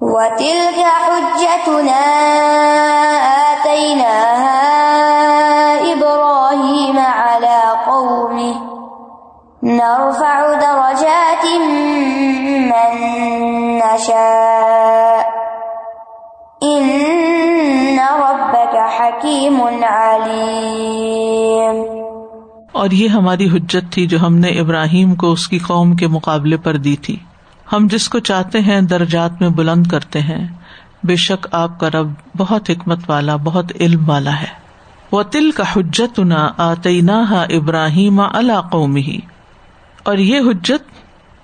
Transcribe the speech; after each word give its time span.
وَتِلْكَ 0.00 0.80
حُجَّتُنَا 0.80 2.30
آتَيْنَاهَا 3.50 4.72
إِبْرَاهِيمَ 5.92 6.98
عَلَى 6.98 7.72
قَوْمِهِ. 7.86 8.52
نَرْفَعُ 9.62 10.60
دَرَجَاتٍ 10.60 11.46
مَّن 12.58 13.78
نَّشَاءُ. 13.78 15.30
إِنَّ 16.64 18.00
رَبَّكَ 18.00 18.76
حَكِيمٌ 19.00 19.82
عَلِيمٌ. 19.82 21.86
اور 22.72 22.90
یہ 22.90 23.08
ہماری 23.08 23.50
حجت 23.50 23.92
تھی 23.92 24.06
جو 24.06 24.20
ہم 24.20 24.34
نے 24.34 24.48
ابراہیم 24.48 25.14
کو 25.14 25.32
اس 25.32 25.48
کی 25.48 25.58
قوم 25.58 25.96
کے 25.96 26.06
مقابلے 26.06 26.56
پر 26.56 26.76
دی 26.76 26.96
تھی۔ 26.96 27.16
ہم 27.72 27.86
جس 27.90 28.08
کو 28.08 28.18
چاہتے 28.18 28.60
ہیں 28.60 28.80
درجات 28.80 29.40
میں 29.40 29.48
بلند 29.48 29.86
کرتے 29.86 30.20
ہیں۔ 30.20 30.48
بے 31.02 31.16
شک 31.16 31.46
آپ 31.52 31.80
کا 31.80 31.90
رب 31.90 32.10
بہت 32.36 32.70
حکمت 32.70 32.98
والا، 33.08 33.36
بہت 33.36 33.72
علم 33.80 34.10
والا 34.10 34.40
ہے۔ 34.40 34.68
وہ 35.12 35.22
تل 35.22 35.50
کا 35.50 35.64
حجت 35.76 36.18
نہ 36.18 36.48
آتے 36.56 37.00
نہ 37.00 37.44
ابراہیم 37.50 38.20
اللہ 38.20 38.60
قومی 38.60 39.18
اور 40.02 40.18
یہ 40.18 40.40
حجت 40.40 40.82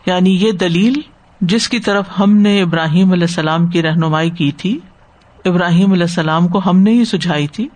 یعنی 0.07 0.47
یہ 0.47 0.53
دلیل 0.53 0.95
جس 1.41 1.69
کی 1.69 1.81
طرف 1.81 2.05
ہم 2.19 2.37
نے 2.37 2.63
ابراہیم 2.63 3.13
علیہ 3.13 3.27
السلام 3.29 3.67
کی 3.67 3.83
رہنمائی 3.83 4.31
کی 4.31 4.53
تھی، 4.53 4.79
ابراہیم 5.45 5.93
علیہ 5.93 6.03
السلام 6.03 6.49
کو 6.49 6.61
ہم 6.67 6.79
نے 6.79 6.91
ہی 6.91 7.05
سجائی 7.05 7.47
تھی، 7.47 7.69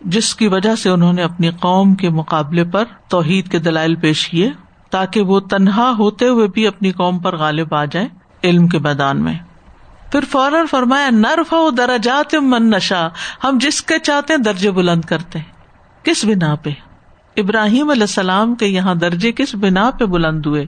جس 0.00 0.34
کی 0.34 0.48
وجہ 0.48 0.74
سے 0.74 0.90
انہوں 0.90 1.12
نے 1.12 1.22
اپنی 1.22 1.50
قوم 1.50 1.94
کے 1.94 2.08
مقابلے 2.08 2.64
پر 2.64 2.84
توحید 3.08 3.48
کے 3.48 3.58
دلائل 3.58 3.94
پیش 3.94 4.28
کیے۔ 4.28 4.50
تاکہ 4.94 5.20
وہ 5.20 5.40
تنہا 5.40 5.92
ہوتے 5.98 6.28
ہوئے 6.28 6.48
بھی 6.48 6.66
اپنی 6.66 6.90
قوم 6.90 7.18
پر 7.18 7.36
غالب 7.36 7.74
آ 7.74 7.84
جائیں 7.84 8.08
علم 8.44 8.68
کے 8.68 8.78
میدان 8.78 9.22
میں۔ 9.22 9.34
پھر 10.12 10.20
فوراً 10.30 10.66
فرمایا 10.66 11.10
نرف 11.10 11.52
و 11.52 11.70
درجات 11.70 12.34
من 12.34 12.70
نشا 12.70 13.08
ہم 13.44 13.58
جس 13.60 13.82
کے 13.82 13.98
چاہتے 13.98 14.32
ہیں 14.32 14.40
درجے 14.40 14.70
بلند 14.70 15.02
کرتے 15.02 15.38
ہیں۔ 15.38 15.52
کس 16.04 16.24
بنا 16.24 16.54
پہ؟ 16.54 16.70
ابراہیم 17.36 17.90
علیہ 17.90 18.02
السلام 18.02 18.54
کے 18.54 18.66
یہاں 18.66 18.94
درجے 18.94 19.32
کس 19.32 19.54
بنا 19.54 19.90
پہ 19.90 20.04
بلند 20.04 20.46
ہوئے؟ 20.46 20.66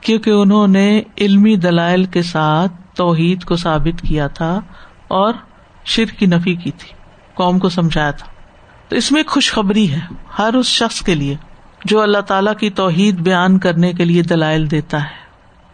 کیونکہ 0.00 0.30
انہوں 0.30 0.66
نے 0.66 1.02
علمی 1.20 1.56
دلائل 1.56 2.04
کے 2.04 2.22
ساتھ 2.22 2.72
توحید 2.96 3.44
کو 3.44 3.56
ثابت 3.56 4.00
کیا 4.00 4.26
تھا 4.26 4.60
اور 5.08 5.34
شر 5.84 6.04
کی 6.04 6.26
نفی 6.26 6.54
کی 6.54 6.70
تھی، 6.70 6.88
قوم 7.34 7.58
کو 7.58 7.68
سمجھایا 7.68 8.10
تھا۔ 8.10 8.26
تو 8.88 8.96
اس 8.96 9.12
میں 9.12 9.22
خوشخبری 9.26 9.92
ہے، 9.92 10.00
ہر 10.38 10.54
اس 10.54 10.66
شخص 10.66 11.02
کے 11.02 11.14
لیے۔ 11.14 11.36
جو 11.84 12.00
اللہ 12.00 12.18
تعالی 12.18 12.50
کی 12.60 12.70
توحید 12.70 13.14
بیان 13.14 13.58
کرنے 13.58 13.92
کے 13.92 14.04
لیے 14.04 14.22
دلائل 14.22 14.70
دیتا 14.70 15.02
ہے۔ 15.02 15.28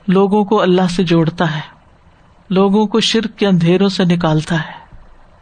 لوگوں 0.08 0.44
کو 0.44 0.62
اللہ 0.62 0.88
سے 0.90 1.02
جوڑتا 1.02 1.54
ہے۔ 1.54 1.60
لوگوں 2.50 2.86
کو 2.86 3.00
شرک 3.00 3.38
کے 3.38 3.46
اندھیروں 3.46 3.88
سے 3.88 4.04
نکالتا 4.04 4.54
ہے۔ 4.54 4.96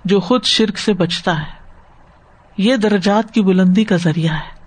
جو 0.04 0.20
خود 0.20 0.44
شرک 0.44 0.78
سے 0.78 0.92
بچتا 0.92 1.38
ہے۔ 1.38 1.62
یہ 2.58 2.77
درجات 2.77 3.34
کی 3.34 3.42
بلندی 3.42 3.84
کا 3.84 3.96
ذریعہ 3.96 4.34
ہے۔ 4.34 4.62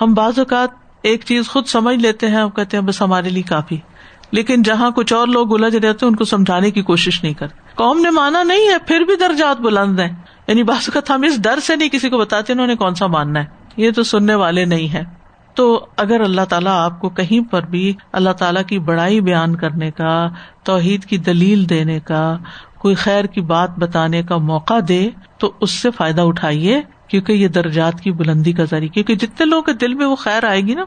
ہم 0.00 0.14
بعض 0.14 0.38
اوقات 0.38 0.68
ایک 1.02 1.22
چیز 1.24 1.48
خود 1.48 1.66
سمجھ 1.66 1.96
لیتے 1.96 2.28
ہیں 2.28 2.48
کہتے 2.56 2.76
ہیں 2.76 2.84
بس 2.84 3.02
ہمارے 3.02 3.28
لیے 3.28 3.42
کافی۔ 3.42 3.76
لیکن 4.30 4.62
جہاں 4.62 4.90
کچھ 4.90 5.12
اور 5.12 5.28
لوگ 5.28 5.54
الجھ 5.54 5.76
رہتے 5.76 6.06
ان 6.06 6.16
کو 6.16 6.24
سمجھانے 6.24 6.70
کی 6.70 6.82
کوشش 6.82 7.22
نہیں 7.22 7.34
کرتے۔ 7.34 7.58
قوم 7.74 7.98
نے 7.98 8.10
مانا 8.10 8.42
نہیں 8.42 8.68
ہے، 8.68 8.78
پھر 8.78 9.00
بھی 9.00 9.16
درجات 9.16 9.60
بلند 9.60 10.00
ہیں۔ 10.00 10.12
یعنی 10.46 10.62
بعض 10.62 10.76
اوقات 10.76 11.10
ہم 11.10 11.22
اس 11.22 11.42
ڈر 11.42 11.60
سے 11.60 11.76
نہیں 11.76 11.88
کسی 11.88 12.10
کو 12.10 12.18
بتاتے 12.18 12.52
انہوں 12.52 12.66
نے 12.66 12.76
کون 12.76 12.94
سا 12.94 13.06
ماننا 13.06 13.40
ہے۔ 13.40 13.61
یہ 13.76 13.90
تو 13.90 14.02
سننے 14.02 14.34
والے 14.34 14.64
نہیں 14.64 14.92
ہے 14.92 15.02
تو 15.54 15.86
اگر 15.96 16.20
اللہ 16.20 16.44
تعالیٰ 16.48 16.72
آپ 16.72 17.00
کو 17.00 17.08
کہیں 17.08 17.50
پر 17.50 17.62
بھی 17.62 17.92
اللہ 18.12 18.30
تعالیٰ 18.30 18.62
کی 18.66 18.78
بڑائی 18.78 19.20
بیان 19.20 19.56
کرنے 19.56 19.90
کا، 19.90 20.28
توحید 20.64 21.04
کی 21.04 21.18
دلیل 21.18 21.68
دینے 21.68 22.00
کا، 22.00 22.36
کوئی 22.78 22.94
خیر 22.94 23.24
کی 23.24 23.40
بات 23.40 23.70
بتانے 23.78 24.22
کا 24.22 24.36
موقع 24.36 24.74
دے، 24.88 25.08
تو 25.38 25.52
اس 25.60 25.70
سے 25.70 25.90
فائدہ 25.90 26.20
اٹھائیے، 26.20 26.80
کیونکہ 27.08 27.32
یہ 27.32 27.48
درجات 27.48 28.00
کی 28.00 28.12
بلندی 28.12 28.52
کا 28.52 28.64
ذریعہ، 28.64 28.94
کیونکہ 28.94 29.14
جتنے 29.14 29.46
لوگوں 29.46 29.62
کے 29.62 29.72
دل 29.72 29.94
میں 29.94 30.06
وہ 30.06 30.16
خیر 30.16 30.44
آئے 30.44 30.60
گی 30.60 30.74
نا، 30.74 30.84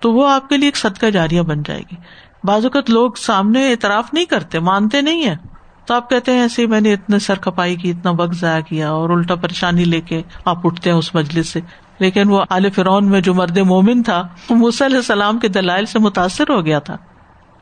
تو 0.00 0.12
وہ 0.12 0.28
آپ 0.30 0.48
کے 0.48 0.56
لیے 0.56 0.68
ایک 0.68 0.76
صدقہ 0.76 1.06
جاریہ 1.06 1.42
بن 1.42 1.62
جائے 1.62 1.80
گی۔ 1.80 1.96
بعض 2.44 2.64
اوقات 2.64 2.90
لوگ 2.90 3.10
سامنے 3.16 3.70
اعتراف 3.70 4.14
نہیں 4.14 4.24
کرتے، 4.24 4.58
مانتے 4.58 5.00
نہیں 5.00 5.26
ہے 5.26 5.36
تو 5.86 5.94
آپ 5.94 6.10
کہتے 6.10 6.32
ہیں، 6.32 6.40
ایسے 6.40 6.66
میں 6.66 6.80
نے 6.80 6.92
اتنے 6.92 7.18
سر 7.18 7.38
کپائی 7.38 7.76
کی، 7.76 7.90
اتنا 7.90 8.10
وقت 8.10 8.34
ضائع 8.34 8.62
کیا 8.62 8.90
اور 8.90 9.10
الٹا 9.10 9.34
پریشانی 9.34 9.84
لے 9.84 10.00
کے 10.00 10.22
آپ 10.44 10.66
اٹھتے 10.66 10.90
ہیں 10.90 10.96
اس 10.96 11.14
مجلس 11.14 11.48
سے۔ 11.48 11.60
لیکن 11.98 12.28
وہ 12.28 12.40
عال 12.50 12.70
فرون 12.70 13.10
میں 13.10 13.20
جو 13.20 13.34
مرد 13.34 13.58
مومن 13.58 14.02
تھا 14.02 14.28
وہ 14.50 14.70
علیہ 14.80 14.96
السلام 14.96 15.38
کے 15.38 15.48
دلائل 15.48 15.86
سے 15.86 15.98
متاثر 15.98 16.48
ہو 16.48 16.66
گیا 16.66 16.78
تھا۔ 16.78 16.96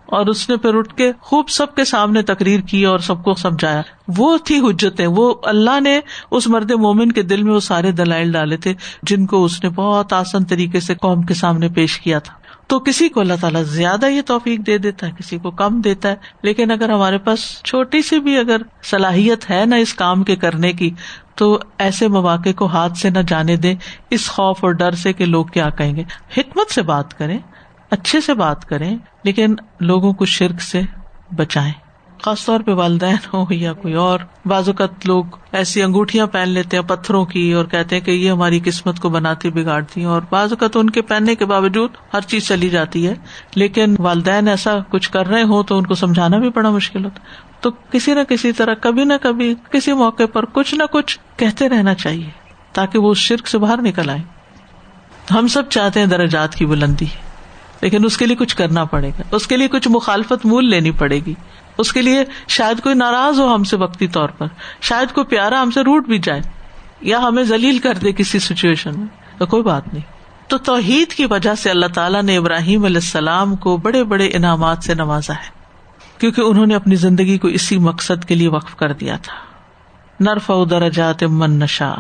اور 0.07 0.27
اس 0.27 0.51
نے 0.51 0.57
پھر 0.57 0.75
اٹھ 0.75 0.95
کے 0.95 1.13
خوب 1.21 1.49
سب 1.49 1.75
کے 1.75 1.85
سامنے 1.85 2.23
تقریر 2.23 2.61
کی 2.61 2.85
اور 2.85 2.99
سب 2.99 3.25
کو 3.25 3.35
سمجھایا۔ 3.35 3.83
وہ 4.19 4.39
تھی 4.45 4.59
حجتیں، 4.59 5.07
وہ 5.07 5.35
اللہ 5.45 5.81
نے 5.81 6.01
اس 6.31 6.47
مرد 6.47 6.71
مومن 6.71 7.13
کے 7.13 7.23
دل 7.23 7.43
میں 7.43 7.53
وہ 7.53 7.61
سارے 7.61 7.93
دلائل 7.93 8.33
ڈالے 8.33 8.57
تھے 8.57 8.75
جن 9.03 9.27
کو 9.27 9.45
اس 9.45 9.65
نے 9.65 9.71
بہت 9.71 10.13
آسان 10.13 10.45
طریقے 10.45 10.81
سے 10.81 10.95
قوم 10.95 11.23
کے 11.23 11.35
سامنے 11.35 11.69
پیش 11.69 12.01
کیا 12.01 12.19
تھا۔ 12.19 12.35
تو 12.67 12.79
کسی 12.79 13.09
کو 13.09 13.21
اللہ 13.21 13.35
تعالیٰ 13.41 13.63
زیادہ 13.63 14.07
یہ 14.07 14.23
توفیق 14.27 14.61
دے 14.67 14.79
دیتا 14.79 15.07
ہے، 15.07 15.13
کسی 15.19 15.39
کو 15.39 15.51
کم 15.51 15.81
دیتا 15.81 16.09
ہے۔ 16.09 16.17
لیکن 16.43 16.71
اگر 16.71 16.89
ہمارے 16.89 17.19
پاس 17.19 17.63
چھوٹی 17.65 18.03
سی 18.03 18.21
بھی 18.21 18.39
اگر 18.39 18.57
صلاحیت 18.83 19.51
ہے 19.51 19.65
نا 19.67 19.77
اس 19.77 19.95
کام 19.95 20.25
کے 20.25 20.37
کرنے 20.37 20.73
کی 20.73 20.91
تو 21.37 21.59
ایسے 21.79 22.09
مواقع 22.09 22.49
کو 22.57 22.67
ہاتھ 22.67 22.99
سے 22.99 23.11
نہ 23.11 23.19
جانے 23.19 23.57
دیں 23.57 23.75
اس 24.11 24.29
خوف 24.29 24.65
اور 24.65 24.73
ڈر 24.73 24.93
سے 24.93 25.13
کہ 25.13 25.25
لوگ 25.25 25.47
کیا 25.47 25.71
کہیں 25.71 25.97
گے۔ 25.97 26.03
حکمت 26.37 26.73
سے 26.73 26.83
بات 26.83 27.19
کریں، 27.19 27.39
اچھے 27.91 28.21
سے 28.21 28.35
بات 28.35 28.65
کریں، 28.65 28.97
لیکن 29.25 29.55
لوگوں 29.81 30.13
کو 30.13 30.25
شرک 30.25 30.63
سے 30.63 30.81
بچائیں۔ 31.37 31.73
خاص 32.23 32.47
طور 32.47 32.61
پہ 32.61 32.71
والدین 32.71 33.17
ہو 33.35 33.45
یا 33.51 33.73
کوئی 33.73 33.95
اور۔ 33.95 34.19
بعض 34.47 34.69
اوقات 34.69 35.07
لوگ 35.07 35.25
ایسی 35.53 35.83
انگوٹیاں 35.83 36.27
پہن 36.27 36.49
لیتے 36.49 36.77
ہیں 36.77 36.85
پتھروں 36.85 37.25
کی 37.25 37.53
اور 37.53 37.65
کہتے 37.65 37.97
ہیں 37.97 38.03
کہ 38.03 38.11
یہ 38.11 38.31
ہماری 38.31 38.61
قسمت 38.65 39.01
کو 39.01 39.09
بناتی، 39.09 39.51
بگاڑتی 39.51 40.01
ہیں 40.01 40.09
اور 40.09 40.23
بعض 40.31 40.53
اوقات 40.53 40.77
ان 40.77 40.91
کے 40.91 41.03
پہننے 41.03 41.35
کے 41.35 41.45
باوجود 41.45 41.91
ہر 42.15 42.21
چیز 42.21 42.49
چلی 42.49 42.69
جاتی 42.69 43.07
ہے۔ 43.07 43.15
لیکن 43.55 43.95
والدین 43.99 44.49
ایسا 44.49 44.79
کچھ 44.91 45.11
کر 45.11 45.27
رہے 45.27 45.43
ہوں 45.43 45.63
تو 45.63 45.79
ان 45.79 45.87
کو 45.87 45.95
سمجھانا 45.95 46.39
بھی 46.39 46.51
بڑا 46.55 46.71
مشکل 46.71 47.05
ہوتا 47.05 47.21
تو 47.61 47.71
کسی 47.71 48.15
نہ 48.15 48.21
کسی 48.21 48.53
طرح 48.53 48.75
کبھی 48.75 49.05
نہ 49.05 49.13
کبھی 49.23 49.55
کسی 49.71 49.93
موقع 49.93 50.27
پر 50.33 50.45
کچھ 50.45 50.75
نہ 50.75 50.83
کچھ 50.93 51.19
کہتے 51.37 51.69
رہنا 51.69 51.95
چاہیے 51.95 52.31
تاکہ 52.73 52.99
وہ 52.99 53.15
شرک 53.15 53.49
سے 53.49 53.59
باہر 53.59 53.83
نکل 53.83 54.11
آئے۔ 54.11 54.23
ہم 55.35 55.47
سب 55.47 55.69
چاہتے 55.69 56.01
ہیں 56.01 56.07
درجات 56.07 56.55
کی 56.55 56.67
بلندی، 56.67 57.07
لیکن 57.81 58.05
اس 58.05 58.17
کے 58.17 58.27
لیے 58.27 58.37
کچھ 58.37 58.57
کرنا 58.57 58.85
پڑے 58.85 59.09
گا۔ 59.09 59.23
اس 59.31 59.47
کے 59.47 59.57
لیے 59.57 59.69
کچھ 59.69 59.89
مخالفت 59.89 60.47
مول 60.47 60.71
لینی 60.71 60.91
پڑے 60.91 61.21
گی۔ 61.27 61.35
اس 61.79 61.93
کے 61.93 62.03
لیے 62.03 62.25
شاید 62.49 62.81
کوئی 62.81 62.95
ناراض 62.95 63.41
ہو 63.41 63.55
ہم 63.55 63.65
سے 63.65 63.77
وقتی 63.77 64.07
طور 64.07 64.29
پر، 64.29 64.47
شاید 64.81 65.15
کوئی 65.15 65.25
پیارا 65.25 65.63
ہم 65.63 65.71
سے 65.71 65.81
روٹ 65.81 66.07
بھی 66.07 66.19
جائے، 66.19 66.41
یا 67.01 67.19
ہمیں 67.19 67.43
ذلیل 67.43 67.79
کر 67.79 67.95
دے 67.95 68.13
کسی 68.13 68.39
سچویشن 68.39 68.91
میں۔ 68.97 69.07
تو 69.39 69.47
کوئی 69.47 69.63
بات 69.63 69.95
نہیں۔ 69.95 70.03
تو 70.49 70.59
توحید 70.59 71.09
کی 71.09 71.27
وجہ 71.27 71.55
سے 71.55 71.71
اللہ 71.71 71.87
تعالیٰ 71.87 72.23
نے 72.23 72.37
ابراہیم 72.37 72.85
علیہ 72.85 72.97
السلام 72.97 73.57
کو 73.57 73.77
بڑے 73.77 74.05
بڑے 74.05 74.27
انعامات 74.27 74.85
سے 74.85 74.95
نوازا 74.95 75.33
ہے۔ 75.33 75.56
کیونکہ 76.19 76.41
انہوں 76.41 76.67
نے 76.67 76.75
اپنی 76.75 76.95
زندگی 76.95 77.39
کو 77.39 77.49
اسی 77.49 77.79
مقصد 77.79 78.25
کے 78.25 78.35
لیے 78.35 78.49
وقف 78.49 78.77
کر 78.77 78.93
دیا 78.93 79.17
تھا۔ 79.17 79.35
نرف 80.21 80.51
او 80.51 80.65
درجات 80.65 81.23
من 81.23 81.51
نشا 81.51 81.95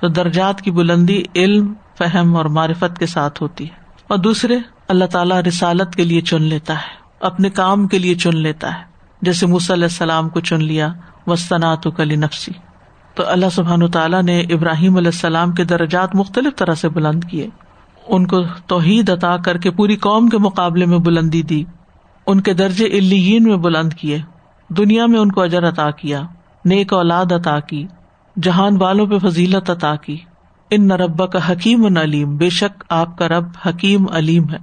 تو 0.00 0.08
درجات 0.08 0.62
کی 0.62 0.70
بلندی 0.70 1.22
علم، 1.36 1.74
فہم 1.98 2.36
اور 2.36 2.44
معرفت 2.44 2.98
کے 2.98 3.06
ساتھ 3.06 3.42
ہوتی 3.42 3.64
ہے۔ 3.64 3.74
اور 4.08 4.18
دوسرے، 4.18 4.58
اللہ 4.88 5.04
تعالیٰ 5.04 5.42
رسالت 5.42 5.96
کے 5.96 6.04
لیے 6.04 6.20
چن 6.20 6.42
لیتا 6.42 6.74
ہے، 6.74 6.98
اپنے 7.20 7.50
کام 7.50 7.88
کے 7.88 7.98
لیے 7.98 8.14
چن 8.14 8.36
لیتا 8.36 8.78
ہے۔ 8.78 8.88
جیسے 9.22 9.46
علیہ 9.46 9.84
السلام 9.84 10.28
کو 10.28 10.40
چن 10.40 10.64
لیا 10.64 10.88
وسطنات 11.26 11.86
کلی 11.96 12.16
نفسی 12.16 12.52
تو 13.14 13.22
اللہ 13.26 13.46
سبحان 13.52 13.90
تعالیٰ 13.90 14.22
نے 14.22 14.40
ابراہیم 14.40 14.96
علیہ 14.96 15.08
السلام 15.08 15.52
کے 15.52 15.64
درجات 15.64 16.14
مختلف 16.14 16.56
طرح 16.56 16.74
سے 16.74 16.88
بلند 16.88 17.24
کیے۔ 17.24 17.48
ان 18.08 18.26
کو 18.26 18.36
توحید 18.66 19.10
عطا 19.10 19.36
کر 19.36 19.58
کے 19.58 19.70
پوری 19.70 19.96
قوم 19.96 20.28
کے 20.28 20.38
مقابلے 20.38 20.86
میں 20.86 20.98
بلندی 20.98 21.42
دی۔ 21.42 21.64
ان 22.28 22.40
کے 22.40 22.54
درجے 22.54 22.84
الین 22.84 23.44
میں 23.44 23.56
بلند 23.56 23.92
کیے۔ 23.92 24.18
دنیا 24.68 25.06
میں 25.06 25.18
ان 25.18 25.32
کو 25.32 25.42
اجر 25.42 25.68
عطا 25.68 25.90
کیا، 25.90 26.22
نیک 26.64 26.92
اولاد 26.92 27.32
عطا 27.32 27.60
کی، 27.60 27.86
جہان 28.42 28.82
والوں 28.82 29.06
پہ 29.06 29.18
فضیلت 29.18 29.70
عطا 29.70 29.96
کی۔ 29.96 30.16
ان 30.70 30.88
نہ 30.88 30.94
ربا 30.94 31.26
کا 31.26 31.52
حکیم 31.52 31.98
علیم، 31.98 32.36
بے 32.36 32.48
شک 32.48 32.84
آپ 32.88 33.18
کا 33.18 33.28
رب 33.28 33.44
حکیم 33.66 34.06
علیم 34.12 34.44
ہے۔ 34.50 34.56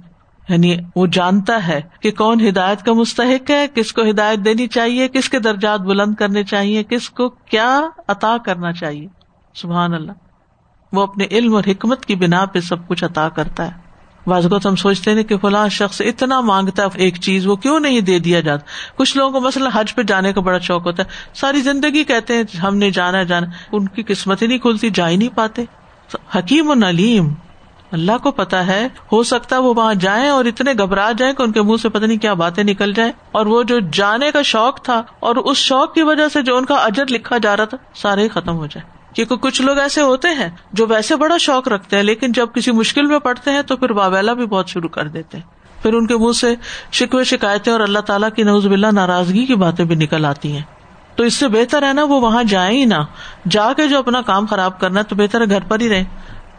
یعنی 0.48 0.76
وہ 0.96 1.06
جانتا 1.06 1.68
ہے 1.68 1.80
کہ 2.00 2.10
کون 2.10 2.48
ہدایت 2.48 2.82
کا 2.82 2.92
مستحق 2.92 3.50
ہے، 3.50 3.66
کس 3.74 3.92
کو 3.92 4.02
ہدایت 4.10 4.38
دینی 4.38 4.66
چاہیے، 4.66 5.08
کس 5.08 5.28
کے 5.28 5.38
درجات 5.38 5.80
بلند 5.80 6.14
کرنے 6.14 6.44
چاہیے، 6.44 6.84
کس 6.84 7.10
کو 7.10 7.28
کیا 7.28 7.80
عطا 8.08 8.36
کرنا 8.44 8.72
چاہیے۔ 8.72 9.06
سبحان 9.54 9.94
اللہ۔ 9.94 10.12
وہ 10.92 11.02
اپنے 11.02 11.24
علم 11.30 11.54
اور 11.54 11.64
حکمت 11.66 12.06
کی 12.06 12.14
بنا 12.14 12.44
پہ 12.44 12.60
سب 12.60 12.88
کچھ 12.88 13.04
عطا 13.04 13.28
کرتا 13.28 13.66
ہے۔ 13.66 13.85
بعض 14.26 14.44
اوقات 14.44 14.66
ہم 14.66 14.76
سوچتے 14.76 15.10
ہیں 15.10 15.22
کہ 15.22 15.38
فلاں 15.38 15.68
شخص 15.68 16.00
اتنا 16.00 16.40
مانگتا 16.40 16.82
ہے 16.82 16.88
ایک 16.94 17.20
چیز، 17.20 17.46
وہ 17.46 17.56
کیوں 17.56 17.80
نہیں 17.80 18.00
دے 18.00 18.18
دیا 18.18 18.40
جاتا؟ 18.40 18.66
کچھ 18.96 19.16
لوگوں 19.16 19.40
کو 19.40 19.46
مسئلہ 19.46 19.68
حج 19.74 19.94
پہ 19.94 20.02
جانے 20.02 20.32
کا 20.32 20.40
بڑا 20.40 20.58
شوق 20.58 20.86
ہوتا 20.86 21.02
ہے۔ 21.02 21.08
ساری 21.34 21.60
زندگی 21.60 22.04
کہتے 22.04 22.36
ہیں، 22.36 22.56
ہم 22.56 22.76
نے 22.76 22.90
جانا 22.90 23.22
جانا 23.22 23.46
ان 23.72 23.88
کی 23.88 24.02
قسمت 24.02 24.42
ہی 24.42 24.46
نہیں 24.46 24.58
کھلتی، 24.58 24.90
جا 24.90 25.08
ہی 25.08 25.16
نہیں 25.16 25.36
پاتے۔ 25.36 25.64
حکیم 26.38 26.70
و 26.70 26.74
نلیم 26.74 27.34
اللہ 27.92 28.12
کو 28.22 28.30
پتا 28.30 28.66
ہے۔ 28.66 28.88
ہو 29.12 29.22
سکتا 29.22 29.56
ہے 29.56 29.60
وہ 29.60 29.74
وہاں 29.76 29.94
جائیں 29.94 30.28
اور 30.28 30.44
اتنے 30.44 30.72
گھبرا 30.72 31.12
جائیں 31.18 31.34
کہ 31.34 31.42
ان 31.42 31.52
کے 31.52 31.62
منہ 31.62 31.76
سے 31.82 31.88
پتہ 31.88 32.04
نہیں 32.04 32.18
کیا 32.18 32.34
باتیں 32.34 32.64
نکل 32.64 32.92
جائیں۔ 32.94 33.12
اور 33.32 33.46
وہ 33.46 33.62
جو 33.62 33.78
جانے 33.92 34.30
کا 34.30 34.42
شوق 34.42 34.82
تھا، 34.82 35.02
اور 35.20 35.36
اس 35.36 35.56
شوق 35.56 35.94
کی 35.94 36.02
وجہ 36.02 36.28
سے 36.28 36.42
جو 36.42 36.56
ان 36.56 36.64
کا 36.64 36.74
اجر 36.74 37.04
لکھا 37.10 37.38
جا 37.38 37.56
رہا 37.56 37.64
تھا، 37.64 37.78
سارے 37.94 38.22
ہی 38.22 38.28
ختم 38.28 38.56
ہو 38.56 38.66
جائے۔ 38.66 38.95
کیونکہ 39.16 39.36
کچھ 39.36 39.62
لوگ 39.62 39.78
ایسے 39.78 40.00
ہوتے 40.02 40.28
ہیں 40.28 40.48
جو 40.72 40.86
ویسے 40.86 41.16
بڑا 41.16 41.36
شوق 41.36 41.68
رکھتے 41.68 41.96
ہیں، 41.96 42.02
لیکن 42.02 42.32
جب 42.32 42.46
کسی 42.54 42.72
مشکل 42.72 43.06
میں 43.06 43.18
پڑتے 43.18 43.50
ہیں 43.50 43.62
تو 43.62 43.76
پھر 43.76 43.90
واویلا 43.90 44.32
بھی 44.32 44.46
بہت 44.46 44.68
شروع 44.68 44.88
کر 44.88 45.08
دیتے 45.08 45.38
ہیں۔ 45.38 45.44
پھر 45.82 45.94
ان 45.94 46.06
کے 46.06 46.16
منہ 46.16 46.32
سے 46.32 46.54
شکوے 46.92 47.24
شکایتیں 47.24 47.72
اور 47.72 47.80
اللہ 47.80 47.98
تعالیٰ 47.98 48.28
کی 48.36 48.42
نوز 48.42 48.66
بلّہ 48.66 48.86
ناراضگی 48.86 49.46
کی 49.46 49.54
باتیں 49.54 49.84
بھی 49.84 49.94
نکل 49.94 50.24
آتی 50.24 50.52
ہیں۔ 50.52 50.62
تو 51.16 51.24
اس 51.24 51.34
سے 51.34 51.48
بہتر 51.48 51.82
ہے 51.82 51.92
نا 51.92 52.04
وہ 52.04 52.20
وہاں 52.20 52.44
جائیں 52.44 52.78
ہی 52.78 52.84
نہ۔ 52.84 53.04
جا 53.50 53.72
کے 53.72 53.88
جو 53.88 53.98
اپنا 53.98 54.20
کام 54.20 54.46
خراب 54.46 54.80
کرنا 54.80 54.98
ہے 54.98 55.04
تو 55.04 55.16
بہتر 55.16 55.40
ہے 55.40 55.46
گھر 55.50 55.60
پر 55.60 55.80
ہی 55.80 55.88
رہے 55.88 56.04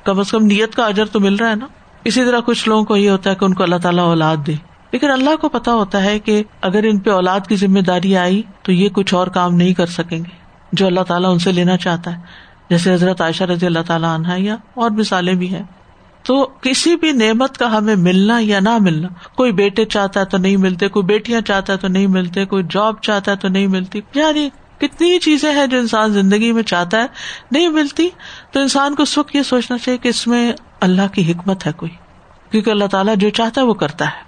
کم 0.04 0.20
از 0.20 0.32
کم 0.32 0.46
نیت 0.46 0.76
کا 0.76 0.86
اجر 0.86 1.06
تو 1.06 1.20
مل 1.20 1.36
رہا 1.36 1.50
ہے 1.50 1.56
نا۔ 1.56 1.68
اسی 2.04 2.26
طرح 2.26 2.40
کچھ 2.40 2.70
لوگوں 2.70 2.86
کو 2.86 2.96
یہ 2.96 3.10
ہوتا 3.10 3.30
ہے 3.30 3.36
کہ 3.36 3.46
ان 3.46 3.54
کو 3.54 3.64
اللہ 3.64 3.76
تعالیٰ 3.76 4.04
اولاد 4.04 4.38
دے۔ 4.48 4.54
لیکن 4.92 5.12
اللہ 5.12 5.36
کو 5.36 5.50
پتا 5.50 5.74
ہوتا 5.74 6.04
ہے 6.04 6.20
کہ 6.20 6.44
اگر 6.62 6.84
ان 6.84 7.00
پہ 7.00 7.10
اولاد 7.10 7.40
کی 7.50 7.56
ذمہ 7.56 7.80
داری 7.80 8.18
آئی 8.18 8.42
تو 8.62 8.72
یہ 8.72 8.90
کچھ 8.90 9.14
اور 9.14 9.28
کام 9.28 9.56
نہیں 9.56 9.74
کر 9.74 9.86
سکیں 9.86 10.18
گے 10.18 10.48
جو 10.72 10.88
اللہ 10.88 11.00
تعالیٰ 11.00 11.32
ان 11.32 11.40
سے 11.40 11.52
لینا 11.52 11.78
چاہتا 11.78 12.18
ہے۔ 12.18 12.47
جیسے 12.70 12.94
حضرت 12.94 13.22
عائشہ 13.22 13.44
رضی 13.44 13.66
اللہ 13.66 13.80
تعالیٰ 13.88 14.14
عنہ 14.16 14.28
یا 14.38 14.56
اور 14.74 14.92
مثالیں 14.92 15.34
بھی 15.34 15.56
ہیں۔ 15.56 15.64
تو 16.24 16.46
کسی 16.62 16.96
بھی 16.96 17.12
نعمت 17.12 17.58
کا 17.58 17.78
ہمیں 17.78 17.96
ملنا 17.96 18.38
یا 18.42 18.60
نہ 18.60 18.78
ملنا، 18.80 19.08
کوئی 19.36 19.52
بیٹے 19.52 19.86
چاہتا 19.86 20.20
ہے 20.20 20.26
تو 20.26 20.38
نہیں 20.38 20.58
ملتے، 20.58 20.88
کوئی 20.88 21.06
بیٹیاں 21.06 21.42
چاہتا 21.42 21.74
ہے 21.74 21.78
تو 21.78 21.88
نہیں 21.88 22.08
ملتے، 22.08 22.46
کوئی 22.46 22.64
جاب 22.70 23.02
چاہتا 23.02 23.32
ہے 23.32 23.36
تو 23.36 23.48
نہیں 23.48 23.68
ملتی۔ 23.68 24.00
یعنی 24.16 24.50
کتنی 24.78 25.20
چیزیں 25.20 25.54
ہیں 25.54 25.68
جو 25.68 25.80
انسان 25.80 26.14
زندگی 26.14 26.52
میں 26.52 26.64
چاہتا 26.64 27.02
ہے 27.02 27.06
نہیں 27.52 27.70
ملتی، 27.70 28.10
تو 28.52 28.60
انسان 28.60 28.96
کو 28.96 29.04
اس 29.04 29.18
وقت 29.18 29.36
یہ 29.36 29.44
سوچنا 29.44 29.78
چاہیے 29.78 29.98
کہ 29.98 30.08
اس 30.08 30.28
میں 30.28 30.54
اللہ 30.82 31.14
کی 31.14 31.32
حکمت 31.32 31.68
ہے 31.68 31.72
کوئی۔ 31.72 31.92
کیونکہ 32.52 32.70
اللہ 32.70 32.86
تعالیٰ 32.86 33.16
جو 33.16 33.30
چاہتا 33.30 33.62
ہے 33.62 33.66
وہ 33.66 33.74
کرتا 33.74 34.06
ہے۔ 34.06 34.28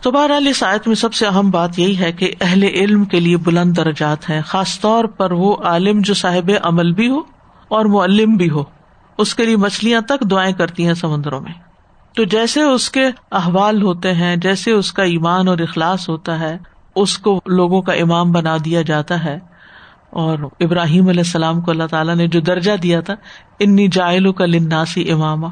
تو 0.00 0.10
بہرحال 0.10 0.46
اس 0.46 0.62
آیت 0.62 0.86
میں 0.86 0.96
سب 0.96 1.14
سے 1.14 1.26
اہم 1.26 1.50
بات 1.50 1.78
یہی 1.78 1.98
ہے 1.98 2.12
کہ 2.12 2.34
اہل 2.40 2.62
علم 2.62 3.04
کے 3.04 3.20
لیے 3.20 3.36
بلند 3.36 3.76
درجات 3.76 4.30
ہیں، 4.30 4.42
خاص 4.42 4.80
طور 4.80 5.04
پر 5.04 5.32
وہ 5.32 5.56
عالم 5.56 6.00
جو 6.00 6.14
صاحب 6.14 6.50
عمل 6.62 6.92
بھی 6.92 7.08
ہو 7.08 7.39
اور 7.70 7.84
معلم 7.84 8.36
بھی 8.36 8.50
ہو۔ 8.50 8.64
اس 9.18 9.34
کے 9.34 9.46
لیے 9.46 9.56
مچھلیاں 9.56 10.00
تک 10.00 10.30
دعائیں 10.30 10.52
کرتی 10.52 10.86
ہیں 10.86 10.94
سمندروں 10.94 11.40
میں۔ 11.40 11.52
تو 12.16 12.24
جیسے 12.24 12.62
اس 12.62 12.90
کے 12.90 13.06
احوال 13.32 13.82
ہوتے 13.82 14.14
ہیں، 14.14 14.36
جیسے 14.36 14.70
اس 14.72 14.92
کا 14.92 15.02
ایمان 15.02 15.48
اور 15.48 15.58
اخلاص 15.58 16.08
ہوتا 16.08 16.40
ہے، 16.40 16.58
اس 16.96 17.18
کو 17.18 17.40
لوگوں 17.46 17.82
کا 17.82 17.92
امام 17.92 18.32
بنا 18.32 18.56
دیا 18.64 18.82
جاتا 18.82 19.24
ہے۔ 19.24 19.38
اور 20.10 20.38
ابراہیم 20.60 21.08
علیہ 21.08 21.20
السلام 21.20 21.60
کو 21.60 21.70
اللہ 21.70 21.86
تعالیٰ 21.90 22.16
نے 22.16 22.26
جو 22.26 22.40
درجہ 22.40 22.76
دیا 22.82 23.00
تھا، 23.00 23.14
انی 23.60 23.88
جائلوں 23.92 24.32
کا 24.32 24.46
لناسی 24.46 25.10
امام 25.10 25.44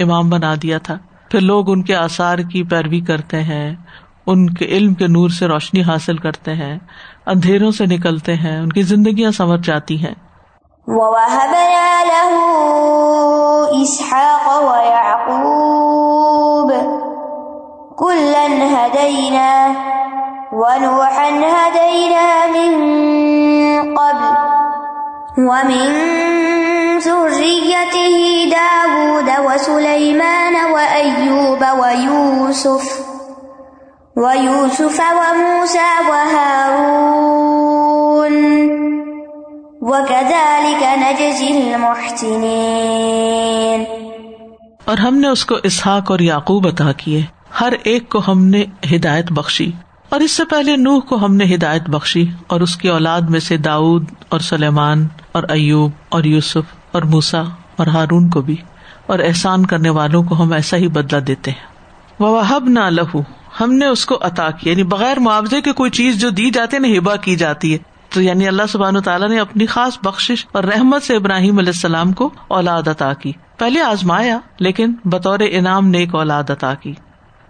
امام 0.00 0.30
بنا 0.30 0.54
دیا 0.62 0.78
تھا۔ 0.78 0.98
پھر 1.30 1.40
لوگ 1.40 1.70
ان 1.70 1.82
کے 1.82 1.94
آثار 1.94 2.38
کی 2.38 2.62
پیروی 2.62 3.00
کرتے 3.00 3.42
ہیں، 3.42 3.74
ان 4.26 4.50
کے 4.50 4.64
علم 4.64 4.94
کے 4.94 5.06
نور 5.06 5.28
سے 5.28 5.46
روشنی 5.46 5.82
حاصل 5.82 6.16
کرتے 6.16 6.54
ہیں، 6.54 6.78
اندھیروں 7.26 7.70
سے 7.70 7.86
نکلتے 7.86 8.34
ہیں، 8.34 8.58
ان 8.58 8.72
کی 8.72 8.82
زندگیاں 8.82 9.30
سمجھ 9.30 9.66
جاتی 9.66 10.04
ہیں۔ 10.04 10.14
وَوَهَبْنَا 10.88 12.04
لَهُ 12.12 12.32
إِسْحَاقَ 13.82 14.46
وَيَعْقُوبَ 14.70 16.70
كُلًّا 17.98 18.46
هَدَيْنَا 18.74 19.52
ونوحا 20.52 21.28
هدينا 21.30 22.46
من 22.46 22.72
قبل 23.98 24.34
ومن 25.38 25.88
ذريته 26.98 28.16
داود 28.50 29.30
وسليمان 29.46 30.54
وأيوب 30.72 31.62
ويوسف 31.80 32.84
ويوسف 34.16 35.00
وموسى 35.00 35.90
وهارون 36.10 37.54
وكذلك 39.94 40.82
نجزي 40.82 41.46
المحسنين۔ 41.46 43.84
اور 44.84 44.96
ہم 44.96 45.18
نے 45.18 45.28
اس 45.28 45.46
کو 45.46 45.56
اسحاق 45.62 46.10
اور 46.10 46.18
یعقوب 46.18 46.68
عطا 46.68 46.92
کیے۔ 46.92 47.22
ہر 47.60 47.72
ایک 47.84 48.08
کو 48.08 48.22
ہم 48.28 48.44
نے 48.44 48.64
ہدایت 48.96 49.32
بخشی۔ 49.32 49.72
اور 50.08 50.20
اس 50.20 50.30
سے 50.30 50.44
پہلے 50.44 50.76
نوح 50.76 51.00
کو 51.00 51.16
ہم 51.16 51.36
نے 51.36 51.54
ہدایت 51.54 51.90
بخشی۔ 51.90 52.26
اور 52.46 52.60
اس 52.60 52.76
کی 52.76 52.88
اولاد 52.88 53.20
میں 53.20 53.40
سے 53.40 53.56
داود 53.56 54.04
اور 54.28 54.40
سلیمان 54.40 55.08
اور 55.32 55.42
ایوب 55.48 55.90
اور 56.08 56.24
یوسف 56.24 56.74
اور 56.92 57.02
موسا 57.02 57.42
اور 57.76 57.86
ہارون 57.86 58.30
کو 58.30 58.40
بھی۔ 58.40 58.56
اور 59.06 59.18
احسان 59.18 59.66
کرنے 59.66 59.90
والوں 59.90 60.22
کو 60.22 60.42
ہم 60.42 60.52
ایسا 60.52 60.76
ہی 60.76 60.88
بدلا 60.88 61.18
دیتے 61.26 61.50
ہیں۔ 61.50 62.22
وہب 62.22 62.68
نہ 62.68 62.80
لہو 62.80 63.20
ہم 63.60 63.72
نے 63.72 63.86
اس 63.86 64.06
کو 64.06 64.18
عطا 64.20 64.50
کیا۔ 64.50 64.72
یعنی 64.72 64.82
بغیر 64.82 65.18
معاوضے 65.18 65.60
کی 65.60 65.72
کوئی 65.72 65.90
چیز 65.90 66.20
جو 66.20 66.30
دی 66.30 66.50
جاتی 66.50 66.76
ہے 66.76 66.82
نا 66.82 66.98
ہبا 66.98 67.16
کی 67.16 67.36
جاتی 67.36 67.72
ہے۔ 67.72 67.93
تو 68.14 68.22
یعنی 68.22 68.48
اللہ 68.48 68.62
سبحان 68.68 69.00
تعالیٰ 69.00 69.28
نے 69.28 69.38
اپنی 69.40 69.66
خاص 69.66 69.98
بخش 70.02 70.46
اور 70.52 70.64
رحمت 70.64 71.02
سے 71.02 71.16
ابراہیم 71.16 71.58
علیہ 71.58 71.72
السلام 71.74 72.12
کو 72.12 72.30
اولاد 72.48 72.88
عطا 72.88 73.12
کی۔ 73.14 73.32
پہلے 73.58 73.80
آزمایا، 73.80 74.38
لیکن 74.58 74.94
بطور 75.04 75.38
انعام 75.50 75.88
نے 75.88 75.98
ایک 75.98 76.14
اولاد 76.14 76.50
عطا 76.50 76.74
کی۔ 76.74 76.92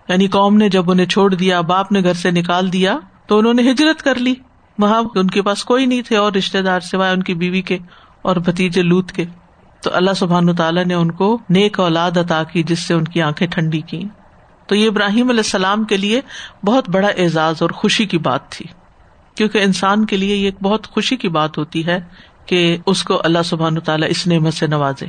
یعنی 0.08 0.26
قوم 0.26 0.56
نے 0.56 0.69
جب 0.69 0.90
انہیں 0.90 1.06
چھوڑ 1.06 1.34
دیا، 1.34 1.61
باپ 1.61 1.93
نے 1.93 2.02
گھر 2.02 2.14
سے 2.14 2.31
نکال 2.31 2.72
دیا، 2.72 2.99
تو 3.26 3.38
انہوں 3.38 3.55
نے 3.55 3.70
ہجرت 3.70 4.02
کر 4.02 4.14
لی۔ 4.14 4.34
وہاں 4.78 5.02
ان 5.14 5.26
کے 5.26 5.43
پاس 5.43 5.64
کوئی 5.64 5.87
نہیں 5.87 6.02
تھے 6.02 6.16
اور 6.16 6.32
رشتے 6.32 6.62
دار 6.62 6.81
سوائے 6.81 7.12
ان 7.12 7.22
کی 7.22 7.34
بیوی 7.34 7.62
کے 7.62 7.78
اور 8.22 8.37
بھتیجے 8.37 8.82
لوت 8.82 9.12
کے۔ 9.12 9.25
تو 9.82 9.90
اللہ 9.93 10.12
سبحان 10.16 10.55
تعالیٰ 10.55 10.84
نے 10.84 10.94
ان 10.94 11.11
کو 11.11 11.38
نیک 11.50 11.81
اولاد 11.81 12.16
عطا 12.16 12.43
کی، 12.43 12.62
جس 12.62 12.78
سے 12.78 12.94
ان 12.94 13.05
کی 13.05 13.22
آنکھیں 13.22 13.49
ٹھنڈی 13.49 13.81
کی 13.81 14.05
تو 14.66 14.75
یہ 14.75 14.88
ابراہیم 14.88 15.28
علیہ 15.28 15.40
السلام 15.40 15.84
کے 15.84 15.96
لیے 15.96 16.20
بہت 16.64 16.90
بڑا 16.90 17.08
اعزاز 17.08 17.55
اور 17.62 17.70
خوشی 17.70 18.06
کی 18.06 18.19
بات 18.19 18.49
تھی۔ 18.49 18.83
کیونکہ 19.34 19.58
انسان 19.58 20.06
کے 20.06 20.16
لیے 20.16 20.36
یہ 20.36 20.44
ایک 20.44 20.54
بہت 20.62 20.86
خوشی 20.90 21.16
کی 21.16 21.28
بات 21.28 21.58
ہوتی 21.58 21.86
ہے 21.86 22.00
کہ 22.46 22.76
اس 22.86 23.02
کو 23.02 23.20
اللہ 23.25 23.42
سبحان 23.44 23.81
تعالیٰ 23.81 24.08
اس 24.10 24.26
نعمت 24.26 24.54
سے 24.54 24.66
نوازے۔ 24.66 25.06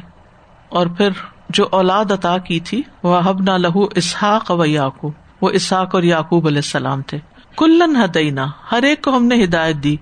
اور 0.70 0.88
پھر 0.88 1.10
جو 1.50 1.68
اولاد 1.72 2.12
عطا 2.12 2.38
کی 2.38 2.60
تھی 2.60 2.82
وہ 3.04 3.20
حب 3.26 3.42
نہ 3.42 3.52
لہو 3.52 3.84
اسحاق 3.84 4.52
و 4.52 4.66
یعقوب 4.66 5.12
وہ 5.42 5.50
اسحاق 5.50 5.96
اور 5.96 6.04
یعقوب 6.04 6.48
علیہ 6.48 6.58
السلام 6.58 7.02
تھے۔ 7.02 7.18
کلن 7.58 7.96
ہدینا، 7.96 8.48
ہر 8.72 8.84
ایک 8.84 9.02
کو 9.02 9.18
ہم 9.18 9.26
نے 9.26 9.44
ہدایت 9.44 9.76
دی، 9.76 9.96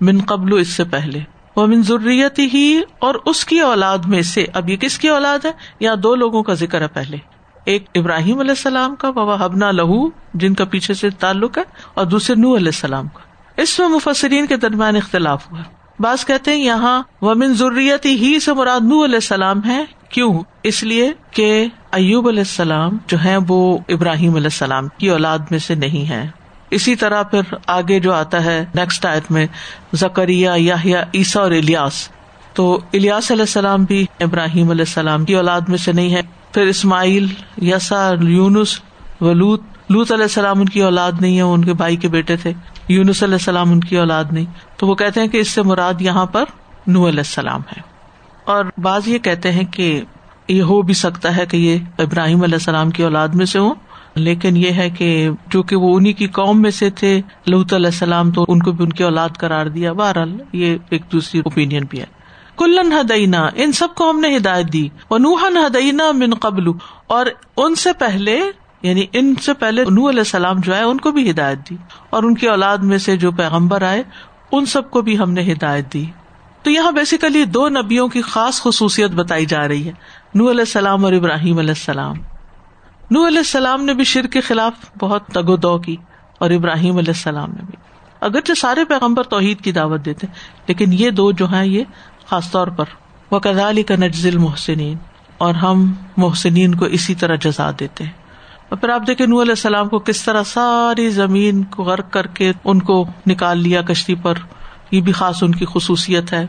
من 0.00 0.18
قبل 0.26 0.60
اس 0.60 0.68
سے 0.68 0.84
پہلے۔ 0.84 1.20
وہ 1.56 1.66
من 1.66 1.82
ضروریت 1.82 2.38
ہی 2.38 2.80
اور 2.98 3.14
اس 3.24 3.44
کی 3.44 3.60
اولاد 3.60 3.98
میں 3.98 4.22
سے، 4.22 4.46
اب 4.54 4.70
یہ 4.70 4.76
کس 4.76 4.98
کی 4.98 5.08
اولاد 5.08 5.44
ہے؟ 5.44 5.50
یا 5.80 5.94
دو 6.02 6.14
لوگوں 6.14 6.42
کا 6.42 6.54
ذکر 6.54 6.80
ہے 6.80 6.88
پہلے۔ 6.88 7.16
ایک 7.64 7.84
ابراہیم 7.94 8.38
علیہ 8.38 8.50
السلام 8.50 8.94
کا 8.94 9.10
بابا 9.10 9.44
ہبنا 9.44 9.70
لہو 9.70 10.08
جن 10.34 10.54
کا 10.54 10.64
پیچھے 10.64 10.94
سے 10.94 11.10
تعلق 11.10 11.58
ہے، 11.58 11.62
اور 11.94 12.06
دوسرے 12.06 12.36
نو 12.36 12.56
علیہ 12.56 12.66
السلام 12.66 13.08
کا۔ 13.08 13.25
اس 13.56 13.78
میں 13.78 13.88
مفسرین 13.88 14.46
کے 14.46 14.56
درمیان 14.56 14.96
اختلاف 14.96 15.52
ہوا۔ 15.52 15.62
بعض 15.98 16.24
کہتے 16.24 16.50
ہیں 16.50 16.64
یہاں 16.64 17.02
ومن 17.22 17.54
ضروریت 17.54 18.06
ہی 18.06 18.40
سے 18.40 18.52
مراد 18.52 18.80
نو 18.80 19.04
علیہ 19.04 19.14
السلام 19.14 19.60
ہے۔ 19.66 19.84
کیوں؟ 20.08 20.42
اس 20.62 20.82
لیے 20.82 21.12
کہ 21.30 21.66
ایوب 21.92 22.28
علیہ 22.28 22.38
السلام 22.38 22.96
جو 23.06 23.24
ہے 23.24 23.36
وہ 23.48 23.78
ابراہیم 23.88 24.34
علیہ 24.34 24.46
السلام 24.46 24.88
کی 24.88 25.08
اولاد 25.08 25.38
میں 25.50 25.58
سے 25.58 25.74
نہیں 25.74 26.08
ہے 26.08 26.28
اسی 26.70 26.96
طرح 26.96 27.22
پھر 27.22 27.54
آگے 27.66 28.00
جو 28.00 28.12
آتا 28.12 28.44
ہے 28.44 28.64
نیکسٹ 28.74 29.06
آیت 29.06 29.30
میں 29.30 29.46
زکریہ 29.92 30.50
یا 30.56 30.76
عیسا 31.14 31.40
اور 31.40 31.50
الیاس۔ 31.50 32.08
تو 32.52 32.80
الیاس 32.92 33.30
علیہ 33.30 33.42
السلام 33.42 33.84
بھی 33.84 34.06
ابراہیم 34.20 34.70
علیہ 34.70 34.84
السلام 34.88 35.24
کی 35.24 35.34
اولاد 35.34 35.60
میں 35.68 35.78
سے 35.78 35.92
نہیں 35.92 36.14
ہے 36.14 36.20
پھر 36.52 36.62
اسماعیل 36.62 37.26
یسا 37.62 38.12
یونس 38.20 38.80
ولوت 39.20 39.62
لوت 39.88 40.12
علیہ 40.12 40.22
السلام 40.22 40.60
ان 40.60 40.68
کی 40.68 40.82
اولاد 40.82 41.12
نہیں 41.20 41.36
ہے 41.36 41.42
ان 41.42 41.64
کے 41.64 41.72
بھائی 41.72 41.96
کے 41.96 42.08
بیٹے 42.08 42.36
تھے۔ 42.36 42.52
یونس 42.88 43.22
علیہ 43.22 43.34
السلام 43.34 43.72
ان 43.72 43.80
کی 43.80 43.98
اولاد 43.98 44.24
نہیں۔ 44.30 44.44
تو 44.76 44.86
وہ 44.86 44.94
کہتے 44.94 45.20
ہیں 45.20 45.28
کہ 45.28 45.38
اس 45.38 45.48
سے 45.48 45.62
مراد 45.62 45.94
یہاں 46.00 46.26
پر 46.26 46.44
نو 46.86 47.08
علیہ 47.08 47.18
السلام 47.18 47.60
ہے۔ 47.60 47.80
اور 48.44 48.64
بعض 48.82 49.08
یہ 49.08 49.18
کہتے 49.18 49.52
ہیں 49.52 49.64
کہ 49.64 50.00
یہ 50.48 50.62
ہو 50.62 50.82
بھی 50.82 50.94
سکتا 50.94 51.36
ہے 51.36 51.46
کہ 51.46 51.56
یہ 51.56 51.78
ابراہیم 51.98 52.42
علیہ 52.42 52.54
السلام 52.54 52.90
کی 52.90 53.02
اولاد 53.02 53.28
میں 53.28 53.46
سے 53.46 53.58
ہوں۔ 53.58 53.74
لیکن 54.14 54.56
یہ 54.56 54.72
ہے 54.72 54.90
کہ 54.90 55.30
چونکہ 55.52 55.76
وہ 55.76 55.96
انہیں 55.96 56.12
کی 56.12 56.26
قوم 56.26 56.62
میں 56.62 56.70
سے 56.70 56.90
تھے 56.90 57.22
لہت 57.46 57.72
علیہ 57.72 57.86
السلام 57.86 58.30
تو 58.30 58.44
ان 58.48 58.62
کو 58.62 58.72
بھی 58.72 58.84
ان 58.84 58.92
کی 58.92 59.04
اولاد 59.04 59.28
قرار 59.38 59.66
دیا۔ 59.66 59.92
بہرحال 59.92 60.38
یہ 60.52 60.76
ایک 60.90 61.02
دوسری 61.12 61.40
اوپین 61.40 61.68
بھی 61.90 62.00
ہے۔ 62.00 62.04
کلن 62.58 62.92
ہدینا، 62.92 63.48
ان 63.54 63.72
سب 63.72 63.88
کو 63.96 64.10
ہم 64.10 64.20
نے 64.20 64.36
ہدایت 64.36 64.72
دی۔ 64.72 64.88
وہ 65.10 65.18
نوہن 65.18 65.56
ہدینا 65.56 66.12
من 66.12 66.34
قبل 66.34 66.70
اور 67.06 67.26
ان 67.56 67.74
سے 67.74 67.92
پہلے 67.92 68.40
یعنی 68.86 69.06
ان 69.12 69.34
سے 69.34 69.54
پہلے 69.54 69.84
نو 69.90 70.08
علیہ 70.08 70.20
السلام 70.20 70.56
جو 70.58 70.76
ہے 70.76 70.82
ان 70.82 70.98
کو 70.98 71.10
بھی 71.10 71.30
ہدایت 71.30 71.70
دی۔ 71.70 71.76
اور 72.10 72.22
ان 72.22 72.34
کی 72.34 72.48
اولاد 72.48 72.78
میں 72.78 72.98
سے 72.98 73.16
جو 73.16 73.32
پیغمبر 73.32 73.82
آئے، 73.82 74.02
ان 74.52 74.66
سب 74.66 74.90
کو 74.90 75.02
بھی 75.02 75.18
ہم 75.18 75.30
نے 75.30 75.52
ہدایت 75.52 75.92
دی۔ 75.92 76.04
تو 76.62 76.70
یہاں 76.70 76.92
بیسیکلی 76.92 77.44
دو 77.44 77.68
نبیوں 77.68 78.08
کی 78.08 78.22
خاص 78.22 78.62
خصوصیت 78.62 79.10
بتائی 79.10 79.46
جا 79.46 79.68
رہی 79.68 79.86
ہے 79.86 79.92
نو 80.34 80.50
علیہ 80.50 80.60
السلام 80.60 81.04
اور 81.04 81.12
ابراہیم 81.12 81.58
علیہ 81.58 81.70
السلام۔ 81.70 82.16
نو 83.10 83.26
علیہ 83.26 83.38
السلام 83.38 83.84
نے 83.84 83.94
بھی 83.94 84.04
شر 84.04 84.26
کے 84.26 84.40
خلاف 84.40 84.72
بہت 84.98 85.26
تگ 85.26 85.48
و 85.48 85.56
دو 85.56 85.78
کی، 85.78 85.96
اور 86.38 86.50
ابراہیم 86.50 86.96
علیہ 86.96 87.12
السلام 87.16 87.50
نے 87.50 87.62
بھی۔ 87.66 87.76
اگرچہ 88.20 88.52
سارے 88.52 88.84
پیغمبر 88.84 89.22
توحید 89.22 89.60
کی 89.60 89.72
دعوت 89.72 90.04
دیتے، 90.04 90.26
لیکن 90.66 90.92
یہ 90.92 91.10
دو 91.10 91.32
جو 91.32 91.46
ہیں، 91.46 91.66
یہ 91.66 91.84
خاص 92.26 92.50
طور 92.50 92.66
پر۔ 92.66 92.84
وہ 93.30 93.38
کدالی 93.38 93.82
کا 93.82 93.96
نجزل 93.96 94.38
محسنین 94.38 94.96
اور 95.38 95.54
ہم 95.54 95.92
محسنین 96.16 96.74
کو 96.74 96.84
اسی 96.84 97.14
طرح 97.14 97.34
جزا 97.34 97.70
دیتے 97.80 98.04
ہیں۔ 98.04 98.25
اور 98.68 98.78
پھر 98.78 98.88
آپ 98.88 99.02
دیکھیں 99.06 99.26
نور 99.26 99.42
علیہ 99.42 99.52
السلام 99.52 99.88
کو 99.88 99.98
کس 99.98 100.22
طرح 100.22 100.42
ساری 100.42 101.10
زمین 101.10 101.64
کو 101.64 101.82
غرق 101.82 102.12
کر 102.12 102.26
کے 102.26 102.52
ان 102.64 102.82
کو 102.82 103.06
نکال 103.26 103.58
لیا 103.58 103.82
کشتی 103.82 104.14
پر۔ 104.14 104.34
یہ 104.90 105.00
بھی 105.00 105.12
خاص 105.12 105.42
ان 105.42 105.52
کی 105.52 105.64
خصوصیت 105.68 106.32
ہے۔ 106.32 106.46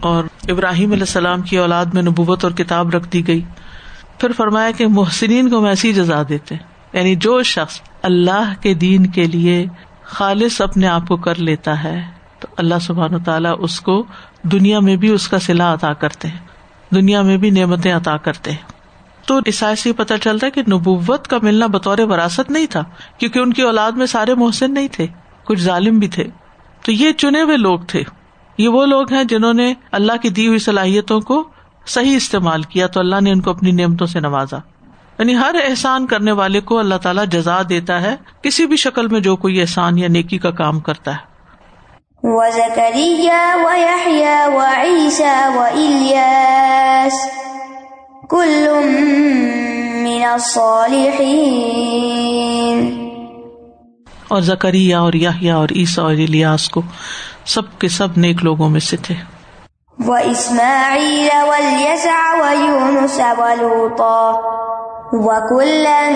اور 0.00 0.24
ابراہیم 0.48 0.92
علیہ 0.92 1.02
السلام 1.02 1.42
کی 1.42 1.58
اولاد 1.58 1.86
میں 1.86 2.02
نبوت 2.02 2.44
اور 2.44 2.52
کتاب 2.52 2.90
رکھ 2.90 3.08
دی 3.08 3.26
گئی۔ 3.26 3.42
پھر 4.18 4.32
فرمایا 4.32 4.70
کہ 4.70 4.86
محسنین 4.86 5.50
کو 5.50 5.66
ایسی 5.66 5.92
جزا 5.92 6.22
دیتے۔ 6.28 6.54
یعنی 6.92 7.16
جو 7.16 7.42
شخص 7.42 7.80
اللہ 8.02 8.52
کے 8.60 8.74
دین 8.74 9.06
کے 9.06 9.24
لیے 9.26 9.66
خالص 10.02 10.60
اپنے 10.60 10.86
آپ 10.86 11.08
کو 11.08 11.16
کر 11.16 11.34
لیتا 11.34 11.84
ہے، 11.84 12.02
تو 12.38 12.48
اللہ 12.56 12.74
سبحان 12.80 13.14
و 13.14 13.18
تعالیٰ 13.18 13.54
اس 13.58 13.80
کو 13.80 14.06
دنیا 14.42 14.80
میں 14.80 14.96
بھی 14.96 15.08
اس 15.08 15.28
کا 15.28 15.38
سلا 15.38 15.74
عطا 15.74 15.92
کرتے 15.92 16.28
ہیں۔ 16.28 16.38
دنیا 16.94 17.22
میں 17.22 17.36
بھی 17.36 17.50
نعمتیں 17.50 17.92
عطا 17.92 18.16
کرتے 18.16 18.50
ہیں۔ 18.50 18.73
تو 19.26 19.38
عیسائی 19.38 19.76
سے 19.76 19.92
پتہ 19.92 20.14
چلتا 20.22 20.46
ہے 20.46 20.50
کہ 20.50 20.62
نبوت 20.72 21.28
کا 21.28 21.38
ملنا 21.42 21.66
بطور 21.66 21.98
وراثت 21.98 22.50
نہیں 22.50 22.66
تھا، 22.66 22.84
کیونکہ 23.18 23.38
ان 23.38 23.52
کی 23.52 23.62
اولاد 23.62 23.92
میں 23.92 24.06
سارے 24.06 24.34
محسن 24.34 24.74
نہیں 24.74 24.88
تھے، 24.92 25.06
کچھ 25.44 25.60
ظالم 25.60 25.98
بھی 25.98 26.08
تھے۔ 26.08 26.24
تو 26.84 26.92
یہ 26.92 27.12
چنے 27.12 27.42
ہوئے 27.42 27.56
لوگ 27.56 27.78
تھے۔ 27.78 28.02
یہ 28.58 28.68
وہ 28.68 28.86
لوگ 28.86 29.12
ہیں 29.12 29.24
جنہوں 29.24 29.54
نے 29.54 29.74
اللہ 29.92 30.12
کی 30.22 30.28
دی 30.28 30.46
ہوئی 30.46 30.58
صلاحیتوں 30.58 31.20
کو 31.20 31.48
صحیح 31.86 32.16
استعمال 32.16 32.62
کیا، 32.62 32.86
تو 32.86 33.00
اللہ 33.00 33.16
نے 33.20 33.30
ان 33.30 33.40
کو 33.40 33.50
اپنی 33.50 33.70
نعمتوں 33.70 34.06
سے 34.06 34.20
نوازا۔ 34.20 34.56
یعنی 35.18 35.36
ہر 35.36 35.54
احسان 35.68 36.06
کرنے 36.06 36.32
والے 36.32 36.60
کو 36.60 36.78
اللہ 36.78 36.94
تعالیٰ 36.94 37.26
جزا 37.26 37.62
دیتا 37.68 38.02
ہے، 38.02 38.16
کسی 38.42 38.66
بھی 38.66 38.76
شکل 38.76 39.08
میں 39.08 39.20
جو 39.20 39.36
کوئی 39.36 39.60
احسان 39.60 39.98
یا 39.98 40.08
نیکی 40.08 40.38
کا 40.38 40.50
کام 40.50 40.80
کرتا 40.80 41.12
ہے۔ 41.12 41.34
اور 54.28 54.40
زکریہ 54.40 54.96
اور 54.96 55.12
یاہیا 55.12 55.56
اور 55.56 55.68
عیسا 55.76 56.02
اور 56.02 56.12
الیاس 56.12 56.68
کو 56.68 56.82
سب 57.44 57.62
کے 57.78 57.88
سب 57.88 58.08
نیک 58.16 58.44
لوگوں 58.44 58.68
میں 58.68 58.80
سے 58.80 58.96
تھے۔ 58.96 59.14
وہ 59.98 60.16
اسماعیل 60.16 61.48
والیسع 61.48 62.34
ویونس 62.34 63.20
ولوطا 63.38 64.32
وکلا 65.12 66.10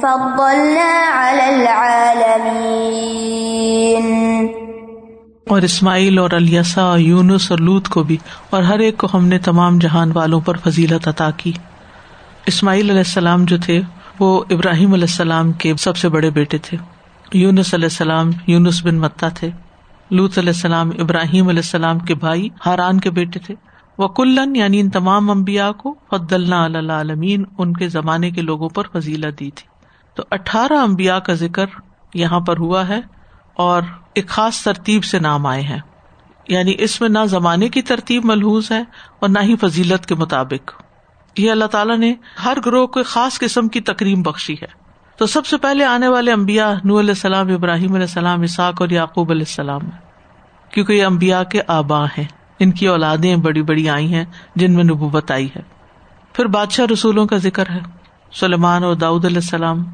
فضلنا 0.00 1.10
علی 1.14 1.42
العالمین. 1.42 4.19
اور 5.50 5.62
اسماعیل 5.62 6.18
اور 6.18 6.30
الیسا 6.32 6.96
یونس 6.96 7.50
اور 7.50 7.58
لوت 7.58 7.88
کو 7.88 8.02
بھی 8.02 8.16
اور 8.50 8.62
ہر 8.62 8.78
ایک 8.78 8.98
کو 8.98 9.08
ہم 9.14 9.26
نے 9.26 9.38
تمام 9.38 9.78
جہان 9.78 10.10
والوں 10.14 10.40
پر 10.40 10.56
فضیلت 10.56 11.08
عطا 11.08 11.30
کی۔ 11.36 11.52
اسماعیل 12.46 12.90
علیہ 12.90 12.98
السلام 12.98 13.44
جو 13.44 13.56
تھے، 13.58 13.80
وہ 14.18 14.44
ابراہیم 14.50 14.92
علیہ 14.92 15.04
السلام 15.04 15.52
کے 15.52 15.74
سب 15.76 15.96
سے 15.96 16.08
بڑے 16.08 16.30
بیٹے 16.30 16.58
تھے۔ 16.58 16.76
یونس 17.32 17.74
علیہ 17.74 17.84
السلام 17.84 18.30
یونس 18.46 18.86
بن 18.86 18.94
متا 18.94 19.28
تھے۔ 19.28 19.50
لوت 20.10 20.38
علیہ 20.38 20.52
السلام 20.52 20.90
ابراہیم 20.98 21.48
علیہ 21.48 21.58
السلام 21.58 21.98
کے 21.98 22.14
بھائی 22.14 22.48
ہاران 22.66 23.00
کے 23.00 23.10
بیٹے 23.10 23.38
تھے۔ 23.38 23.54
وہ 23.98 24.08
کلن 24.08 24.56
یعنی 24.56 24.80
ان 24.80 24.90
تمام 24.90 25.30
امبیا 25.30 25.72
کو 25.72 25.94
فد 26.10 26.32
اللہ 26.32 26.92
عالمین 26.92 27.44
ان 27.58 27.72
کے 27.72 27.88
زمانے 27.88 28.30
کے 28.30 28.42
لوگوں 28.42 28.68
پر 28.68 28.82
فضیلت 28.92 29.40
دی 29.40 29.50
تھی۔ 29.50 29.66
تو 30.14 30.22
اٹھارہ 30.30 30.78
امبیا 30.82 31.18
کا 31.18 31.32
ذکر 31.34 31.66
یہاں 32.14 32.40
پر 32.40 32.56
ہوا 32.56 32.88
ہے۔ 32.88 33.00
اور 33.60 33.82
ایک 34.14 34.28
خاص 34.28 34.62
ترتیب 34.62 35.04
سے 35.04 35.18
نام 35.18 35.46
آئے 35.46 35.62
ہیں۔ 35.62 35.78
یعنی 36.48 36.74
اس 36.78 37.00
میں 37.00 37.08
نہ 37.08 37.18
زمانے 37.24 37.68
کی 37.68 37.82
ترتیب 37.82 38.24
ملحوظ 38.24 38.72
ہے 38.72 38.80
اور 39.20 39.28
نہ 39.28 39.38
ہی 39.42 39.56
فضیلت 39.56 40.06
کے 40.06 40.14
مطابق۔ 40.14 40.82
یہ 41.36 41.50
اللہ 41.50 41.64
تعالیٰ 41.64 41.98
نے 41.98 42.14
ہر 42.44 42.58
گروہ 42.66 42.86
کو 42.86 43.00
خاص 43.06 43.38
قسم 43.38 43.68
کی 43.68 43.80
تکریم 43.80 44.22
بخشی 44.22 44.54
ہے۔ 44.54 44.66
تو 45.16 45.26
سب 45.26 45.46
سے 45.46 45.56
پہلے 45.56 45.84
آنے 45.84 46.08
والے 46.08 46.32
امبیا 46.32 46.74
نو 46.84 47.00
علیہ 47.00 47.10
السلام، 47.10 47.54
ابراہیم 47.54 47.92
علیہ 47.92 48.06
السلام 48.06 48.42
اساق 48.42 48.80
اور 48.80 48.88
یعقوب 48.88 49.30
علیہ 49.30 49.42
السلام 49.42 49.80
کیونکہ 50.70 50.92
یہ 50.92 51.04
امبیا 51.04 51.42
کے 51.42 51.60
آبا 51.66 52.04
ہیں۔ 52.04 52.24
ان 52.58 52.72
کی 52.72 52.86
اولادیں 52.86 53.36
بڑی 53.36 53.62
بڑی 53.62 53.88
آئی 53.88 54.14
ہیں 54.14 54.24
جن 54.56 54.74
میں 54.74 54.84
نبوت 54.84 55.30
آئی 55.30 55.48
ہے۔ 55.56 55.62
پھر 56.32 56.44
بادشاہ 56.44 56.86
رسولوں 56.92 57.26
کا 57.26 57.36
ذکر 57.36 57.70
ہے۔ 57.70 57.80
سلیمان 58.32 58.84
اور 58.84 58.94
داؤد 58.94 59.24
علیہ 59.24 59.36
السلام۔ 59.36 59.84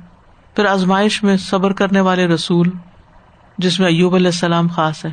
پھر 0.54 0.66
آزمائش 0.66 1.22
میں 1.22 1.36
صبر 1.36 1.72
کرنے 1.72 2.00
والے 2.00 2.26
رسول۔ 2.26 2.70
جس 3.58 3.80
میں 3.80 3.88
ایوب 3.88 4.14
علیہ 4.14 4.26
السلام 4.26 4.68
خاص 4.68 5.04
ہے۔ 5.04 5.10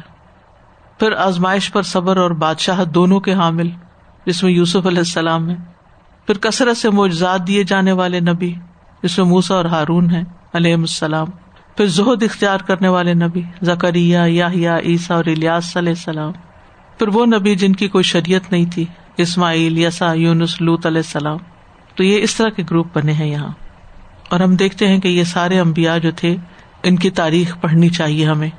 پھر 1.00 1.12
آزمائش 1.12 1.72
پر 1.72 1.82
صبر 1.82 2.18
اور 2.18 2.32
بادشاہ 2.32 2.84
دونوں 2.84 3.20
کے 3.20 3.34
حامل، 3.34 3.70
جس 4.26 4.44
میں 4.44 4.52
یوسف 4.52 4.86
علیہ 4.86 4.98
السلام 4.98 5.50
ہے 5.50 5.56
پھر 6.28 6.38
کثرت 6.38 6.78
سے 6.78 6.90
معجزات 6.90 7.48
دیے 7.48 7.64
جانے 7.64 7.92
والے 7.92 8.20
نبی، 8.20 8.54
جس 9.04 9.18
میں 9.18 9.26
موسا 9.26 9.56
اور 9.56 9.66
ہارون 9.66 10.12
ہے 10.12 10.24
علیہ 10.54 10.74
السلام۔ 10.74 11.28
پھر 11.78 11.86
زہد 11.86 12.24
اختیار 12.24 12.58
کرنے 12.58 12.88
والے 12.88 13.14
نبی، 13.14 13.42
زکریہ 13.62 14.20
یا 14.28 14.78
عیسیٰ 14.80 15.16
اور 15.16 15.26
الیاس 15.26 15.78
علیہ 15.78 15.90
السلام۔ 15.90 16.32
پھر 17.00 17.08
وہ 17.08 17.26
نبی 17.26 17.56
جن 17.56 17.74
کی 17.74 17.88
کوئی 17.88 18.04
شریعت 18.04 18.52
نہیں 18.52 18.66
تھی، 18.72 18.86
اسماعیل 19.18 19.78
یسا 19.78 20.14
یونس 20.14 20.62
لوت 20.62 20.86
علیہ 20.86 20.98
السلام۔ 20.98 21.38
تو 21.96 22.04
یہ 22.04 22.22
اس 22.22 22.36
طرح 22.36 22.50
کے 22.50 22.64
گروپ 22.70 22.98
بنے 22.98 23.14
ہیں 23.14 23.28
یہاں۔ 23.28 23.52
اور 24.30 24.40
ہم 24.40 24.56
دیکھتے 24.56 24.88
ہیں 24.88 25.00
کہ 25.00 25.08
یہ 25.08 25.24
سارے 25.24 25.60
امبیا 25.60 25.98
جو 25.98 26.12
تھے 26.12 26.36
ان 26.84 26.96
کی 26.96 27.10
تاریخ 27.10 27.56
پڑھنی 27.62 27.90
چاہیے 27.90 28.25
ہمیں۔ 28.25 28.50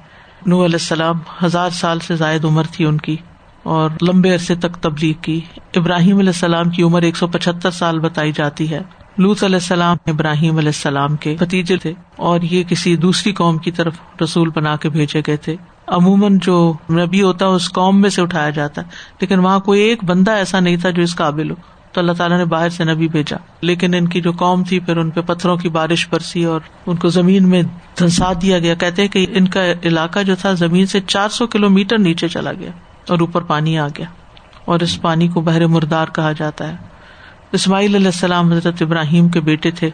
نو 0.47 0.65
علیہ 0.65 0.75
السلام 0.75 1.19
ہزار 1.45 1.71
سال 1.71 1.99
سے 1.99 2.17
زائد 2.17 2.45
عمر 2.45 2.65
تھی 2.73 2.85
ان 2.85 2.99
کی 2.99 3.17
اور 3.63 3.91
لمبے 4.03 4.33
عرصے 4.35 4.55
تک 4.55 4.77
تبلیغ 4.77 5.15
کی۔ 5.23 5.41
ابراہیم 5.77 6.19
علیہ 6.19 6.29
السلام 6.29 6.71
کی 6.71 6.83
عمر 6.83 7.03
ایک 7.03 7.17
سو 7.17 7.27
پچہتر 7.27 7.71
سال 7.71 7.99
بتائی 7.99 8.33
جاتی 8.33 8.71
ہے۔ 8.71 8.81
لوت 9.19 9.45
علیہ 9.45 9.57
السلام 9.57 9.97
ابراہیم 10.07 10.57
علیہ 10.57 10.69
السلام 10.69 11.17
کے 11.17 11.37
بتیجے 11.41 11.77
تھے 11.77 11.93
اور 12.17 12.41
یہ 12.41 12.63
کسی 12.63 12.97
دوسری 12.97 13.33
قوم 13.33 13.59
کی 13.59 13.71
طرف 13.71 13.95
رسول 14.23 14.51
بنا 14.55 14.77
کے 14.77 14.89
بھیجے 14.89 15.23
گئے 15.27 15.37
تھے۔ 15.37 15.57
عموماً 15.87 16.39
جو 16.43 16.73
نبی 16.91 17.23
ہوتا 17.23 17.47
ہے 17.47 17.51
اس 17.51 17.71
قوم 17.73 18.01
میں 18.01 18.11
سے 18.11 18.23
اٹھایا 18.23 18.51
جاتا 18.51 18.83
ہے، 18.83 18.87
لیکن 19.21 19.39
وہاں 19.39 19.61
کوئی 19.61 19.81
ایک 19.81 20.05
بندہ 20.05 20.31
ایسا 20.31 20.61
نہیں 20.61 20.77
تھا 20.77 20.91
جو 20.91 21.03
اس 21.03 21.17
قابل 21.17 21.51
ہو۔ 21.51 21.57
تو 21.95 22.01
اللہ 22.01 22.13
تعالیٰ 22.13 22.39
نے 22.39 22.45
باہر 22.45 22.69
سے 22.69 22.85
نبی 22.85 23.09
بھیجا۔ 23.09 23.37
لیکن 23.61 23.95
ان 23.95 24.09
کی 24.09 24.21
جو 24.21 24.33
قوم 24.33 24.65
تھی، 24.65 24.81
پھر 24.81 24.97
ان 24.97 25.11
پہ 25.11 25.21
پتھروں 25.21 25.57
کی 25.57 25.69
بارش 25.69 26.09
برسی 26.11 26.45
اور 26.45 26.61
ان 26.87 26.97
کو 26.97 27.09
زمین 27.09 27.49
میں 27.49 27.63
دھنسا 27.99 28.33
دیا 28.43 28.59
گیا۔ 28.59 28.75
کہتے 28.75 29.09
کہ 29.09 29.27
ان 29.31 29.49
کا 29.49 29.61
علاقہ 29.83 30.23
جو 30.23 30.37
تھا، 30.37 30.53
زمین 30.53 30.87
سے 30.87 31.01
چار 31.01 31.29
سو 31.29 31.47
کلو 31.47 31.71
میٹر 31.71 31.99
نیچے 31.99 32.29
چلا 32.29 32.53
گیا 32.53 32.71
اور 33.09 33.21
اوپر 33.21 33.43
پانی 33.43 33.79
آ 33.79 33.89
گیا۔ 33.89 34.07
اور 34.65 34.81
اس 34.81 35.03
پانی 35.03 35.29
کو 35.29 35.41
بحر 35.41 35.67
مردار 35.67 36.07
کہا 36.15 36.33
جاتا 36.33 36.71
ہے۔ 36.71 36.77
اسماعیل 37.53 37.95
علیہ 37.95 38.07
السلام 38.07 38.53
حضرت 38.53 38.83
ابراہیم 38.83 39.29
کے 39.29 39.41
بیٹے 39.41 39.71
تھے۔ 39.71 39.91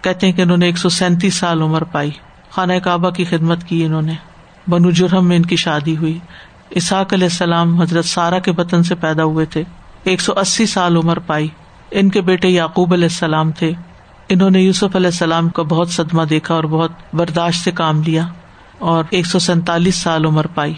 کہتے 0.00 0.26
ہیں 0.26 0.32
کہ 0.32 0.42
انہوں 0.42 0.56
نے 0.56 0.66
ایک 0.66 0.78
سو 0.78 0.88
سینتیس 0.88 1.34
سال 1.34 1.62
عمر 1.62 1.84
پائی۔ 1.84 2.10
خانہ 2.50 2.72
کعبہ 2.84 3.10
کی 3.10 3.24
خدمت 3.24 3.64
کی 3.64 3.84
انہوں 3.84 4.02
نے۔ 4.02 4.14
بنو 4.68 4.90
جرم 4.90 5.28
میں 5.28 5.36
ان 5.36 5.42
کی 5.42 5.56
شادی 5.56 5.96
ہوئی۔ 5.96 6.18
اسحاق 6.70 7.12
علیہ 7.12 7.24
السلام 7.24 7.80
حضرت 7.80 8.04
سارا 8.04 8.38
کے 8.38 8.52
وطن 8.58 8.82
سے 8.82 8.94
پیدا 8.94 9.24
ہوئے 9.24 9.46
تھے۔ 9.46 9.64
ایک 10.04 10.20
سو 10.20 10.32
اسی 10.36 10.66
سال 10.66 10.96
عمر 10.96 11.18
پائی۔ 11.18 11.48
ان 11.90 12.10
کے 12.10 12.20
بیٹے 12.20 12.48
یعقوب 12.48 12.92
علیہ 12.92 13.04
السلام 13.04 13.52
تھے۔ 13.52 13.72
انہوں 14.28 14.50
نے 14.50 14.60
یوسف 14.60 14.96
علیہ 14.96 15.06
السلام 15.06 15.48
کا 15.48 15.62
بہت 15.62 15.90
صدمہ 15.90 16.22
دیکھا 16.22 16.54
اور 16.54 16.64
بہت 16.64 16.92
برداشت 17.12 17.64
سے 17.64 17.70
کام 17.70 18.02
لیا 18.02 18.26
اور 18.78 19.04
ایک 19.10 19.26
سو 19.26 19.38
سینتالیس 19.38 19.94
سال 19.94 20.24
عمر 20.24 20.46
پائی۔ 20.46 20.74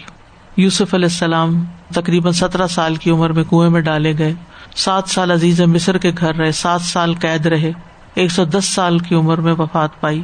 یوسف 0.57 0.93
علیہ 0.93 1.05
السلام 1.05 1.65
تقریباً 1.93 2.33
سترہ 2.33 2.67
سال 2.67 2.95
کی 2.95 3.11
عمر 3.11 3.29
میں 3.29 3.43
کنویں 3.43 3.69
میں 3.69 3.81
ڈالے 3.81 4.17
گئے۔ 4.17 4.33
سات 4.75 5.09
سال 5.09 5.31
عزیز 5.31 5.61
مصر 5.61 5.97
کے 5.97 6.11
گھر 6.19 6.35
رہے، 6.35 6.51
سات 6.51 6.81
سال 6.81 7.13
قید 7.13 7.45
رہے۔ 7.45 7.71
ایک 8.13 8.31
سو 8.31 8.45
دس 8.45 8.65
سال 8.65 8.99
کی 8.99 9.15
عمر 9.15 9.37
میں 9.37 9.53
وفات 9.53 10.01
پائی۔ 10.01 10.23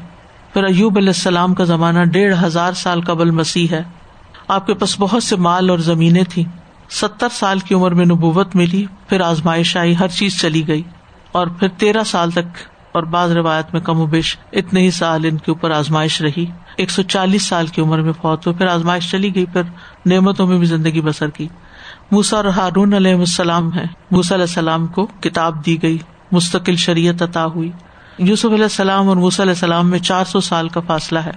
پھر 0.53 0.63
ایوب 0.63 0.97
علیہ 0.97 1.09
السلام 1.09 1.53
کا 1.53 1.63
زمانہ 1.63 2.03
ڈیڑھ 2.03 2.43
ہزار 2.43 2.73
سال 2.73 3.01
قبل 3.01 3.31
مسیح 3.31 3.67
ہے۔ 3.71 3.83
آپ 4.47 4.67
کے 4.67 4.73
پاس 4.73 4.95
بہت 4.99 5.23
سے 5.23 5.35
مال 5.35 5.69
اور 5.69 5.79
زمینیں 5.79 6.23
تھیں۔ 6.29 6.60
ستر 6.91 7.27
سال 7.31 7.59
کی 7.59 7.75
عمر 7.75 7.91
میں 7.91 8.05
نبوت 8.05 8.55
ملی، 8.55 8.85
پھر 9.09 9.21
آزمائش 9.21 9.77
آئی، 9.77 9.97
ہر 9.99 10.07
چیز 10.07 10.41
چلی 10.41 10.67
گئی۔ 10.67 10.81
اور 11.31 11.47
پھر 11.47 11.67
تیرہ 11.67 12.03
سال 12.03 12.31
تک، 12.31 12.57
اور 12.91 13.03
بعض 13.03 13.31
روایت 13.31 13.65
میں 13.73 13.81
کم 13.81 13.99
و 13.99 14.05
بیش 14.05 14.37
اتنے 14.53 14.81
ہی 14.81 14.91
سال 14.91 15.25
ان 15.25 15.37
کے 15.37 15.51
اوپر 15.51 15.71
آزمائش 15.71 16.21
رہی۔ 16.21 16.45
ایک 16.75 16.91
سو 16.91 17.01
چالیس 17.01 17.45
سال 17.45 17.67
کی 17.67 17.81
عمر 17.81 18.01
میں 18.01 18.13
فوت 18.13 18.47
ہو 18.47 18.53
پھر 18.53 18.67
آزمائش 18.67 19.11
چلی 19.11 19.35
گئی، 19.35 19.45
پھر 19.45 19.61
نعمتوں 20.05 20.47
میں 20.47 20.57
بھی 20.57 20.65
زندگی 20.65 21.01
بسر 21.01 21.29
کی۔ 21.29 21.47
موسا 22.11 22.37
اور 22.37 22.45
ہارون 22.45 22.93
علیہ 22.93 23.15
السلام 23.15 23.73
ہے 23.73 23.85
موسا 24.11 24.35
علیہ 24.35 24.45
السلام 24.45 24.87
کو 24.87 25.05
کتاب 25.05 25.65
دی 25.65 25.83
گئی، 25.83 25.97
مستقل 26.31 26.75
شریعت 26.75 27.21
عطا 27.21 27.45
ہوئی۔ 27.45 27.71
یوسف 28.17 28.45
علیہ 28.45 28.63
السلام 28.63 29.09
اور 29.09 29.17
موسیٰ 29.17 29.39
علیہ 29.39 29.53
السلام 29.53 29.89
میں 29.89 29.99
چار 29.99 30.25
سو 30.25 30.39
سال 30.39 30.69
کا 30.69 30.79
فاصلہ 30.87 31.19
ہے۔ 31.19 31.31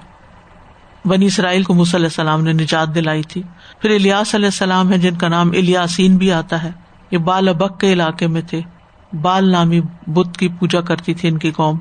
بنی 1.05 1.27
اسرائیل 1.27 1.63
کو 1.63 1.75
موسیٰ 1.75 1.95
علیہ 1.95 2.07
السلام 2.07 2.45
نے 2.45 2.53
نجات 2.53 2.95
دلائی 2.95 3.23
تھی۔ 3.23 3.43
پھر 3.85 3.95
الیاس 3.95 4.35
علیہ 4.35 4.47
السلام 4.47 4.93
ہے 4.93 4.99
جن 4.99 5.14
کا 5.14 5.29
نام 5.29 5.49
الیاسین 5.49 6.17
بھی 6.17 6.33
آتا 6.33 6.62
ہے۔ 6.62 6.71
یہ 7.11 7.19
بال 7.19 7.49
ابک 7.49 7.81
کے 7.81 7.93
علاقے 7.93 8.26
میں 8.26 8.43
تھے۔ 8.43 8.61
بال 9.23 9.50
نامی 9.50 9.81
بت 10.07 10.37
کی 10.37 10.49
پوجا 10.49 10.81
کرتی 10.81 11.14
تھی 11.14 11.29
ان 11.29 11.38
کی 11.38 11.50
قوم۔ 11.50 11.79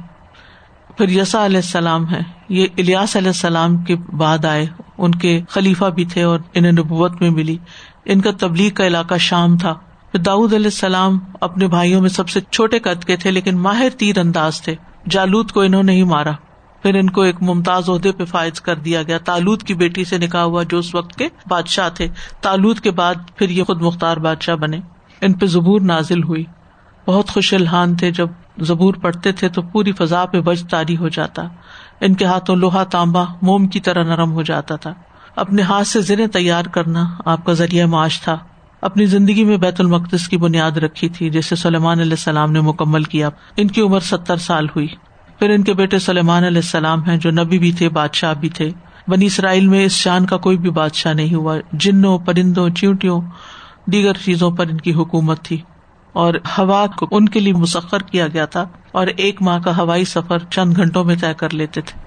پھر 0.97 1.09
یسا 1.09 1.45
علیہ 1.45 1.57
السلام 1.57 2.09
ہے 2.09 2.19
یہ 2.49 2.67
الیاس 2.77 3.15
علیہ 3.15 3.27
السلام 3.27 3.77
کے 3.77 3.95
بعد 3.95 4.45
آئے۔ 4.45 4.65
ان 4.97 5.11
کے 5.15 5.41
خلیفہ 5.49 5.85
بھی 5.85 6.05
تھے 6.05 6.23
اور 6.23 6.39
انہیں 6.53 6.71
نبوت 6.71 7.21
میں 7.21 7.29
ملی۔ 7.29 7.57
ان 8.05 8.21
کا 8.21 8.31
تبلیغ 8.39 8.73
کا 8.73 8.87
علاقہ 8.87 9.15
شام 9.19 9.57
تھا۔ 9.57 9.73
پھر 10.11 10.19
داود 10.19 10.53
علیہ 10.53 10.65
السلام 10.65 11.19
اپنے 11.41 11.67
بھائیوں 11.67 12.01
میں 12.01 12.09
سب 12.09 12.29
سے 12.29 12.39
چھوٹے 12.51 12.79
قد 12.79 13.05
کے 13.05 13.15
تھے، 13.15 13.31
لیکن 13.31 13.57
ماہر 13.57 13.87
تیر 13.97 14.17
انداز 14.17 14.61
تھے۔ 14.61 14.75
جالود 15.09 15.51
کو 15.51 15.61
انہوں 15.61 15.83
نے 15.83 15.93
ہی 15.93 16.03
مارا۔ 16.03 16.31
پھر 16.83 16.95
ان 16.95 17.09
کو 17.09 17.21
ایک 17.21 17.35
ممتاز 17.41 17.89
عہدے 17.89 18.11
پہ 18.11 18.25
فائز 18.25 18.61
کر 18.61 18.75
دیا 18.75 19.03
گیا۔ 19.03 19.17
تالود 19.17 19.63
کی 19.63 19.73
بیٹی 19.73 20.03
سے 20.03 20.17
نکاح 20.17 20.41
ہوا 20.41 20.63
جو 20.63 20.77
اس 20.77 20.95
وقت 20.95 21.15
کے 21.15 21.27
بادشاہ 21.49 21.89
تھے۔ 21.89 22.07
تالود 22.41 22.79
کے 22.79 22.91
بعد 22.91 23.15
پھر 23.35 23.49
یہ 23.49 23.63
خود 23.63 23.81
مختار 23.81 24.17
بادشاہ 24.17 24.55
بنے۔ 24.55 24.77
ان 25.21 25.33
پہ 25.33 25.45
زبور 25.45 25.81
نازل 25.81 26.23
ہوئی۔ 26.23 26.43
بہت 27.07 27.29
خوش 27.29 27.53
الحان 27.53 27.95
تھے۔ 27.95 28.11
جب 28.11 28.27
زبور 28.59 28.93
پڑھتے 28.93 29.31
تھے 29.31 29.49
تو 29.49 29.61
پوری 29.61 29.91
فضا 29.91 30.25
پہ 30.25 30.41
بج 30.41 30.63
تاری 30.69 30.97
ہو 30.97 31.07
جاتا۔ 31.07 31.41
ان 32.01 32.13
کے 32.13 32.25
ہاتھوں 32.25 32.55
لوہا 32.55 32.83
تانبا 32.83 33.23
موم 33.41 33.67
کی 33.67 33.79
طرح 33.79 34.03
نرم 34.03 34.31
ہو 34.31 34.41
جاتا 34.41 34.75
تھا۔ 34.75 34.93
اپنے 35.35 35.61
ہاتھ 35.61 35.87
سے 35.87 36.01
زرے 36.01 36.27
تیار 36.27 36.65
کرنا 36.65 37.05
آپ 37.25 37.45
کا 37.45 37.53
ذریعہ 37.53 37.85
معاش 37.85 38.21
تھا۔ 38.21 38.37
اپنی 38.81 39.05
زندگی 39.05 39.43
میں 39.43 39.57
بیت 39.57 39.81
المقدس 39.81 40.27
کی 40.27 40.37
بنیاد 40.37 40.71
رکھی 40.71 41.09
تھی، 41.09 41.29
جسے 41.29 41.55
سلیمان 41.55 41.99
علیہ 41.99 42.11
السلام 42.11 42.51
نے 42.51 42.61
مکمل 42.61 43.03
کیا۔ 43.03 43.29
ان 43.57 43.67
کی 43.67 43.81
عمر 43.81 43.99
ستر 43.99 44.37
سال 44.37 44.65
ہوئی۔ 44.65 44.87
پھر 45.43 45.51
ان 45.51 45.63
کے 45.63 45.73
بیٹے 45.73 45.99
سلیمان 45.99 46.43
علیہ 46.43 46.57
السلام 46.57 47.03
ہیں 47.03 47.17
جو 47.17 47.31
نبی 47.31 47.59
بھی 47.59 47.71
تھے، 47.71 47.89
بادشاہ 47.89 48.33
بھی 48.33 48.49
تھے۔ 48.49 48.69
بنی 49.07 49.25
اسرائیل 49.25 49.67
میں 49.67 49.85
اس 49.85 49.91
شان 49.91 50.25
کا 50.25 50.37
کوئی 50.37 50.57
بھی 50.57 50.69
بادشاہ 50.69 51.13
نہیں 51.13 51.35
ہوا۔ 51.35 51.57
جنوں، 51.73 52.17
پرندوں، 52.17 52.69
چیونٹیوں، 52.69 53.21
دیگر 53.85 54.13
چیزوں 54.13 54.51
پر 54.51 54.65
ان 54.67 54.77
کی 54.77 54.93
حکومت 54.93 55.41
تھی۔ 55.41 55.61
اور 56.13 56.33
ہوا 56.57 56.85
کو 56.87 57.07
ان 57.11 57.29
کے 57.29 57.39
لیے 57.39 57.53
مسخر 57.53 57.99
کیا 57.99 58.27
گیا 58.27 58.45
تھا۔ 58.45 58.67
اور 58.91 59.07
ایک 59.07 59.41
ماہ 59.41 59.59
کا 59.59 59.77
ہوائی 59.77 60.05
سفر 60.05 60.37
چند 60.39 60.77
گھنٹوں 60.77 61.03
میں 61.03 61.15
طے 61.15 61.33
کر 61.37 61.53
لیتے 61.53 61.81
تھے۔ 61.81 61.99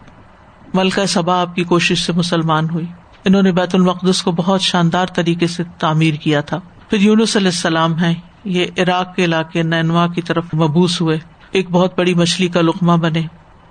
ملکہ 0.75 1.07
سبا 1.07 1.40
آپ 1.40 1.55
کی 1.55 1.64
کوشش 1.64 2.07
سے 2.07 2.12
مسلمان 2.12 2.71
ہوئی۔ 2.71 2.87
انہوں 3.25 3.43
نے 3.43 3.52
بیت 3.52 3.75
المقدس 3.75 4.23
کو 4.23 4.33
بہت 4.33 4.61
شاندار 4.61 5.07
طریقے 5.07 5.47
سے 5.47 5.62
تعمیر 5.78 6.14
کیا 6.14 6.40
تھا۔ 6.40 6.61
پھر 6.90 6.99
یونس 6.99 7.37
علیہ 7.37 7.49
السلام 7.49 8.00
ہے 8.00 8.14
یہ 8.45 8.64
عراق 8.78 9.14
کے 9.14 9.25
علاقے 9.25 9.62
نینوا 9.62 10.07
کی 10.07 10.23
طرف 10.23 10.45
مبوس 10.55 11.00
ہوئے۔ 11.00 11.19
ایک 11.57 11.71
بہت 11.71 11.99
بڑی 11.99 12.15
مچھلی 12.15 12.49
کا 12.49 12.61
لقمہ 12.61 12.93
بنے۔ 12.93 13.23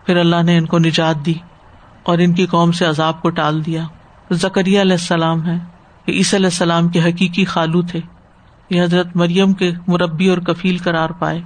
پھر 0.05 0.17
اللہ 0.17 0.43
نے 0.43 0.57
ان 0.57 0.65
کو 0.65 0.79
نجات 0.79 1.25
دی 1.25 1.33
اور 2.03 2.17
ان 2.17 2.33
کی 2.33 2.45
قوم 2.45 2.71
سے 2.71 2.85
عذاب 2.85 3.21
کو 3.21 3.29
ٹال 3.29 3.65
دیا۔ 3.65 3.83
زکریہ 4.31 4.81
علیہ 4.81 4.91
السلام 4.91 5.45
ہے 5.45 5.55
عیسی 6.07 6.35
علیہ 6.35 6.45
السلام 6.45 6.89
کے 6.89 7.01
حقیقی 7.01 7.45
خالو 7.45 7.81
تھے۔ 7.81 7.99
یہ 8.69 8.83
حضرت 8.83 9.15
مریم 9.15 9.53
کے 9.53 9.71
مربی 9.87 10.29
اور 10.29 10.37
کفیل 10.37 10.77
قرار 10.77 11.09
پائے۔ 11.09 11.41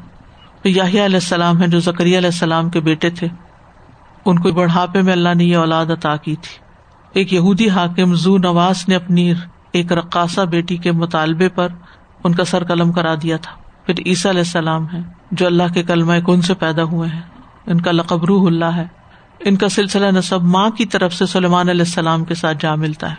یاہیا 0.63 1.05
علیہ 1.05 1.15
السلام 1.15 1.61
ہے 1.61 1.67
جو 1.67 1.79
زکری 1.79 2.17
علیہ 2.17 2.29
السلام 2.29 2.69
کے 2.69 2.79
بیٹے 2.79 3.09
تھے۔ 3.09 3.27
ان 4.25 4.39
کو 4.39 4.51
بڑھاپے 4.51 5.01
میں 5.01 5.13
اللہ 5.13 5.33
نے 5.35 5.43
یہ 5.43 5.57
اولاد 5.57 5.85
عطا 5.85 6.15
کی 6.15 6.35
تھی۔ 6.35 6.57
ایک 7.13 7.33
یہودی 7.33 7.69
حاکم 7.69 8.13
زو 8.13 8.37
نواز 8.37 8.85
نے 8.87 8.95
اپنی 8.95 9.33
ایک 9.71 9.93
رقاصہ 9.93 10.41
بیٹی 10.41 10.77
کے 10.77 10.91
مطالبے 10.91 11.49
پر 11.49 11.67
ان 12.23 12.35
کا 12.35 12.45
سر 12.45 12.63
قلم 12.63 12.91
کرا 12.91 13.15
دیا 13.23 13.37
تھا۔ 13.37 13.68
پھر 13.89 14.03
عیسیٰ 14.05 14.31
علیہ 14.31 14.41
السلام 14.41 14.85
ہے 14.93 14.99
جو 15.31 15.45
اللہ 15.45 15.63
کے 15.73 15.83
کلمہ 15.83 16.13
کن 16.25 16.41
سے 16.41 16.53
پیدا 16.53 16.83
ہوئے 16.83 17.09
ہیں۔ 17.09 17.21
ان 17.67 17.81
کا 17.81 17.91
لقب 17.91 18.25
روح 18.25 18.47
اللہ 18.47 18.65
ہے۔ 18.65 18.87
ان 19.39 19.55
کا 19.55 19.69
سلسلہ 19.69 20.05
نصب 20.05 20.43
ماں 20.43 20.69
کی 20.69 20.85
طرف 20.85 21.13
سے 21.13 21.25
سلیمان 21.25 21.69
علیہ 21.69 21.81
السلام 21.81 22.25
کے 22.25 22.35
ساتھ 22.35 22.57
جا 22.59 22.75
ملتا 22.75 23.11
ہے۔ 23.11 23.15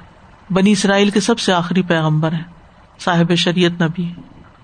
بنی 0.53 0.73
اسرائیل 0.73 1.11
کے 1.11 1.21
سب 1.21 1.39
سے 1.39 1.53
آخری 1.53 1.83
پیغمبر 1.83 2.33
ہیں۔ 2.33 2.43
صاحب 3.00 3.35
شریعت 3.35 3.83
نبی 3.83 4.12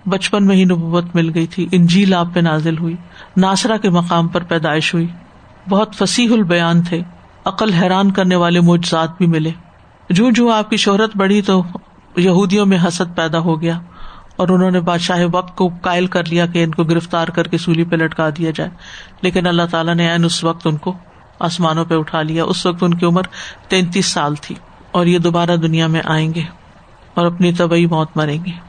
بچپن 0.09 0.47
میں 0.47 0.57
ہی 0.57 0.65
نبوت 0.65 1.05
مل 1.15 1.31
گئی 1.35 1.47
تھی۔ 1.47 1.69
انجیل 1.73 2.15
آپ 2.15 2.27
پہ 2.33 2.41
نازل 2.41 2.79
ہوئی۔ 2.79 2.97
ناسرا 3.37 3.77
کے 3.77 3.91
مقام 3.91 4.29
پر 4.29 4.43
پیدائش 4.43 4.95
ہوئی۔ 4.95 5.07
بہت 5.69 5.95
فصیح 5.95 6.29
البیان 6.33 6.83
تھے۔ 6.83 7.03
عقل 7.45 7.73
حیران 7.73 8.11
کرنے 8.11 8.37
والے 8.37 8.61
معجزات 8.61 9.19
بھی 9.19 9.27
ملے۔ 9.27 9.51
جو 10.11 10.31
جو 10.31 10.51
آپ 10.51 10.71
کی 10.71 10.77
شہرت 10.77 11.17
بڑھی 11.17 11.43
تو 11.43 11.63
یہودیوں 12.17 12.67
میں 12.67 12.79
حسد 12.89 13.17
پیدا 13.17 13.39
ہو 13.39 13.61
گیا۔ 13.61 13.81
اور 14.37 14.49
انہوں 14.49 14.71
نے 14.71 14.81
بادشاہ 14.81 15.21
وقت 15.33 15.57
کو 15.57 15.71
قائل 15.83 16.07
کر 16.07 16.25
لیا 16.25 16.47
کہ 16.47 16.65
ان 16.65 16.71
کو 16.71 16.85
گرفتار 16.85 17.29
کر 17.29 17.47
کے 17.47 17.59
سولی 17.59 17.85
پہ 17.85 17.97
لٹکا 17.97 18.29
دیا 18.39 18.51
جائے۔ 18.55 18.71
لیکن 19.21 19.47
اللہ 19.47 19.63
تعالیٰ 19.71 19.95
نے 19.95 20.15
اس 20.25 20.45
وقت 20.45 20.67
ان 20.67 20.77
کو 20.77 20.93
آسمانوں 21.41 21.85
پہ 21.85 21.95
اٹھا 21.95 22.23
لیا۔ 22.23 22.45
اس 22.45 22.67
وقت 22.67 22.83
ان 22.83 22.95
کی 22.95 23.07
عمر 23.07 23.23
تینتیس 23.69 24.07
سال 24.07 24.35
تھی 24.35 24.55
اور 24.91 25.07
یہ 25.07 25.19
دوبارہ 25.19 25.57
دنیا 25.57 25.87
میں 25.87 26.01
آئیں 26.05 26.35
گے 26.35 26.43
اور 27.15 27.27
اپنی 27.27 27.53
طبی 27.53 27.87
موت 27.87 28.09
مریں 28.17 28.45
گے۔ 28.45 28.67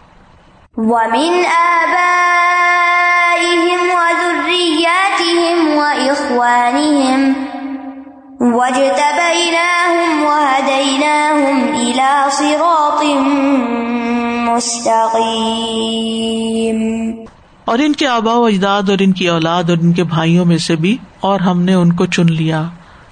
اور 17.66 17.80
ان 17.80 17.94
کے 17.94 18.08
آبا 18.08 18.34
و 18.34 18.46
اجداد 18.46 18.90
اور 18.90 18.98
ان 19.00 19.12
کی 19.12 19.28
اولاد 19.30 19.64
اور 19.70 19.78
ان 19.78 19.94
کے 19.94 20.04
بھائیوں 20.04 20.46
میں 20.46 20.58
سے 20.58 20.76
بھی 20.76 20.98
اور 21.20 21.40
ہم 21.40 21.62
نے 21.62 21.74
ان 21.74 21.94
کو 21.94 22.06
چن 22.06 22.26
لیا 22.30 22.64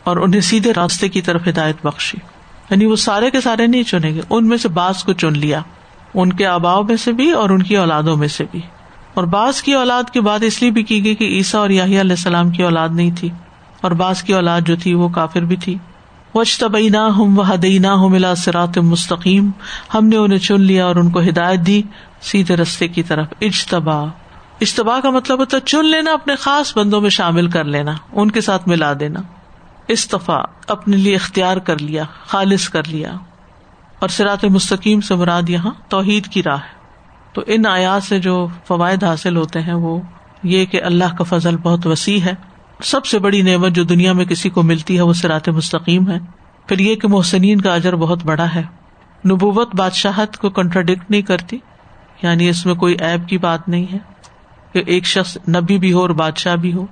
اور 0.03 0.17
انہیں 0.17 0.41
سیدھے 0.41 0.71
راستے 0.75 1.09
کی 1.09 1.21
طرف 1.21 1.47
ہدایت 1.47 1.75
بخشی۔ 1.83 2.17
یعنی 2.69 2.85
وہ 2.85 2.95
سارے 2.95 3.31
کے 3.31 3.41
سارے 3.41 3.67
نہیں 3.67 3.83
چنے 3.83 4.09
گے 4.09 4.21
ان 4.29 4.47
میں 4.47 4.57
سے 4.57 4.69
باس 4.69 5.03
کو 5.03 5.13
چن 5.13 5.33
لیا۔ 5.33 5.61
ان 6.13 6.33
کے 6.33 6.45
آباؤ 6.45 6.83
میں 6.83 6.97
سے 6.97 7.11
بھی 7.11 7.31
اور 7.31 7.49
ان 7.49 7.63
کی 7.63 7.77
اولادوں 7.77 8.15
میں 8.17 8.27
سے 8.27 8.43
بھی۔ 8.51 8.61
اور 9.13 9.23
باس 9.23 9.63
کی 9.63 9.73
اولاد 9.73 10.03
کی 10.13 10.19
بات 10.19 10.43
اس 10.43 10.61
لیے 10.61 10.71
بھی 10.71 10.83
کی 10.83 11.03
گئی 11.03 11.15
کہ 11.15 11.23
عیسیٰ 11.23 11.61
اور 11.61 11.69
یاہی 11.69 12.01
علیہ 12.01 12.11
السلام 12.11 12.49
کی 12.49 12.63
اولاد 12.63 12.89
نہیں 12.91 13.11
تھی۔ 13.15 13.29
اور 13.81 13.91
باس 13.91 14.23
کی 14.23 14.33
اولاد 14.33 14.61
جو 14.61 14.75
تھی 14.75 14.93
وہ 14.93 15.09
کافر 15.09 15.39
بھی 15.39 15.55
تھی۔ 15.55 15.75
وش 16.35 16.57
طبی 16.57 16.89
نہ 16.89 16.97
ہوں 16.97 17.37
ہوں 17.87 18.09
ملا 18.09 18.35
سرات 18.35 18.77
مستقیم 18.77 19.51
ہم 19.93 20.07
نے 20.07 20.17
انہیں 20.17 20.39
چن 20.39 20.61
لیا 20.61 20.85
اور 20.85 20.95
ان 20.95 21.11
کو 21.11 21.19
ہدایت 21.19 21.59
دی 21.59 21.81
سیدھے 22.21 22.55
رستے 22.55 22.87
کی 22.87 23.03
طرف۔ 23.03 23.27
اجتبا۔ 23.41 24.05
اجتبا 24.61 24.99
کا 24.99 25.09
مطلب 25.09 25.39
ہوتا 25.39 25.57
ہے 25.57 25.61
چن 25.61 25.85
لینا، 25.85 26.11
اپنے 26.11 26.35
خاص 26.35 26.77
بندوں 26.77 27.01
میں 27.01 27.09
شامل 27.09 27.49
کر 27.49 27.63
لینا، 27.63 27.91
ان 28.11 28.31
کے 28.31 28.41
ساتھ 28.41 28.67
ملا 28.67 28.93
دینا۔ 28.99 29.19
استفا 29.87 30.37
اپنے 30.67 30.97
لیے 30.97 31.15
اختیار 31.15 31.57
کر 31.57 31.77
لیا، 31.77 32.03
خالص 32.27 32.69
کر 32.69 32.87
لیا۔ 32.87 33.13
اور 33.99 34.09
سرات 34.09 34.43
مستقیم 34.43 35.01
سے 35.01 35.15
مراد 35.15 35.49
یہاں 35.49 35.71
توحید 35.89 36.27
کی 36.27 36.43
راہ 36.43 36.57
ہے۔ 36.57 36.75
تو 37.33 37.41
ان 37.47 37.65
آیات 37.65 38.03
سے 38.03 38.19
جو 38.19 38.47
فوائد 38.67 39.03
حاصل 39.03 39.35
ہوتے 39.35 39.61
ہیں 39.61 39.73
وہ 39.73 39.99
یہ 40.43 40.65
کہ 40.65 40.83
اللہ 40.83 41.15
کا 41.17 41.23
فضل 41.23 41.57
بہت 41.57 41.87
وسیع 41.87 42.19
ہے۔ 42.19 42.54
سب 42.83 43.05
سے 43.05 43.19
بڑی 43.19 43.41
نعمت 43.41 43.71
جو 43.71 43.83
دنیا 43.83 44.13
میں 44.13 44.25
کسی 44.25 44.49
کو 44.49 44.63
ملتی 44.63 44.95
ہے 44.95 45.01
وہ 45.01 45.13
سرات 45.13 45.49
مستقیم 45.49 46.11
ہے۔ 46.11 46.17
پھر 46.67 46.79
یہ 46.79 46.95
کہ 46.95 47.07
محسنین 47.07 47.61
کا 47.61 47.73
اجر 47.75 47.95
بہت 47.95 48.23
بڑا 48.25 48.45
ہے۔ 48.55 48.63
نبوت 49.29 49.75
بادشاہت 49.75 50.37
کو 50.37 50.49
کنٹراڈکٹ 50.49 51.11
نہیں 51.11 51.21
کرتی۔ 51.21 51.57
یعنی 52.21 52.49
اس 52.49 52.65
میں 52.65 52.75
کوئی 52.75 52.95
ایب 52.99 53.27
کی 53.27 53.37
بات 53.37 53.69
نہیں 53.69 53.93
ہے۔ 53.93 53.97
کہ 54.73 54.83
ایک 54.87 55.05
شخص 55.05 55.37
نبی 55.49 55.77
بھی 55.77 55.93
ہو 55.93 55.99
اور 55.99 56.09
بادشاہ 56.09 56.55
بھی 56.55 56.73
ہو۔ 56.73 56.85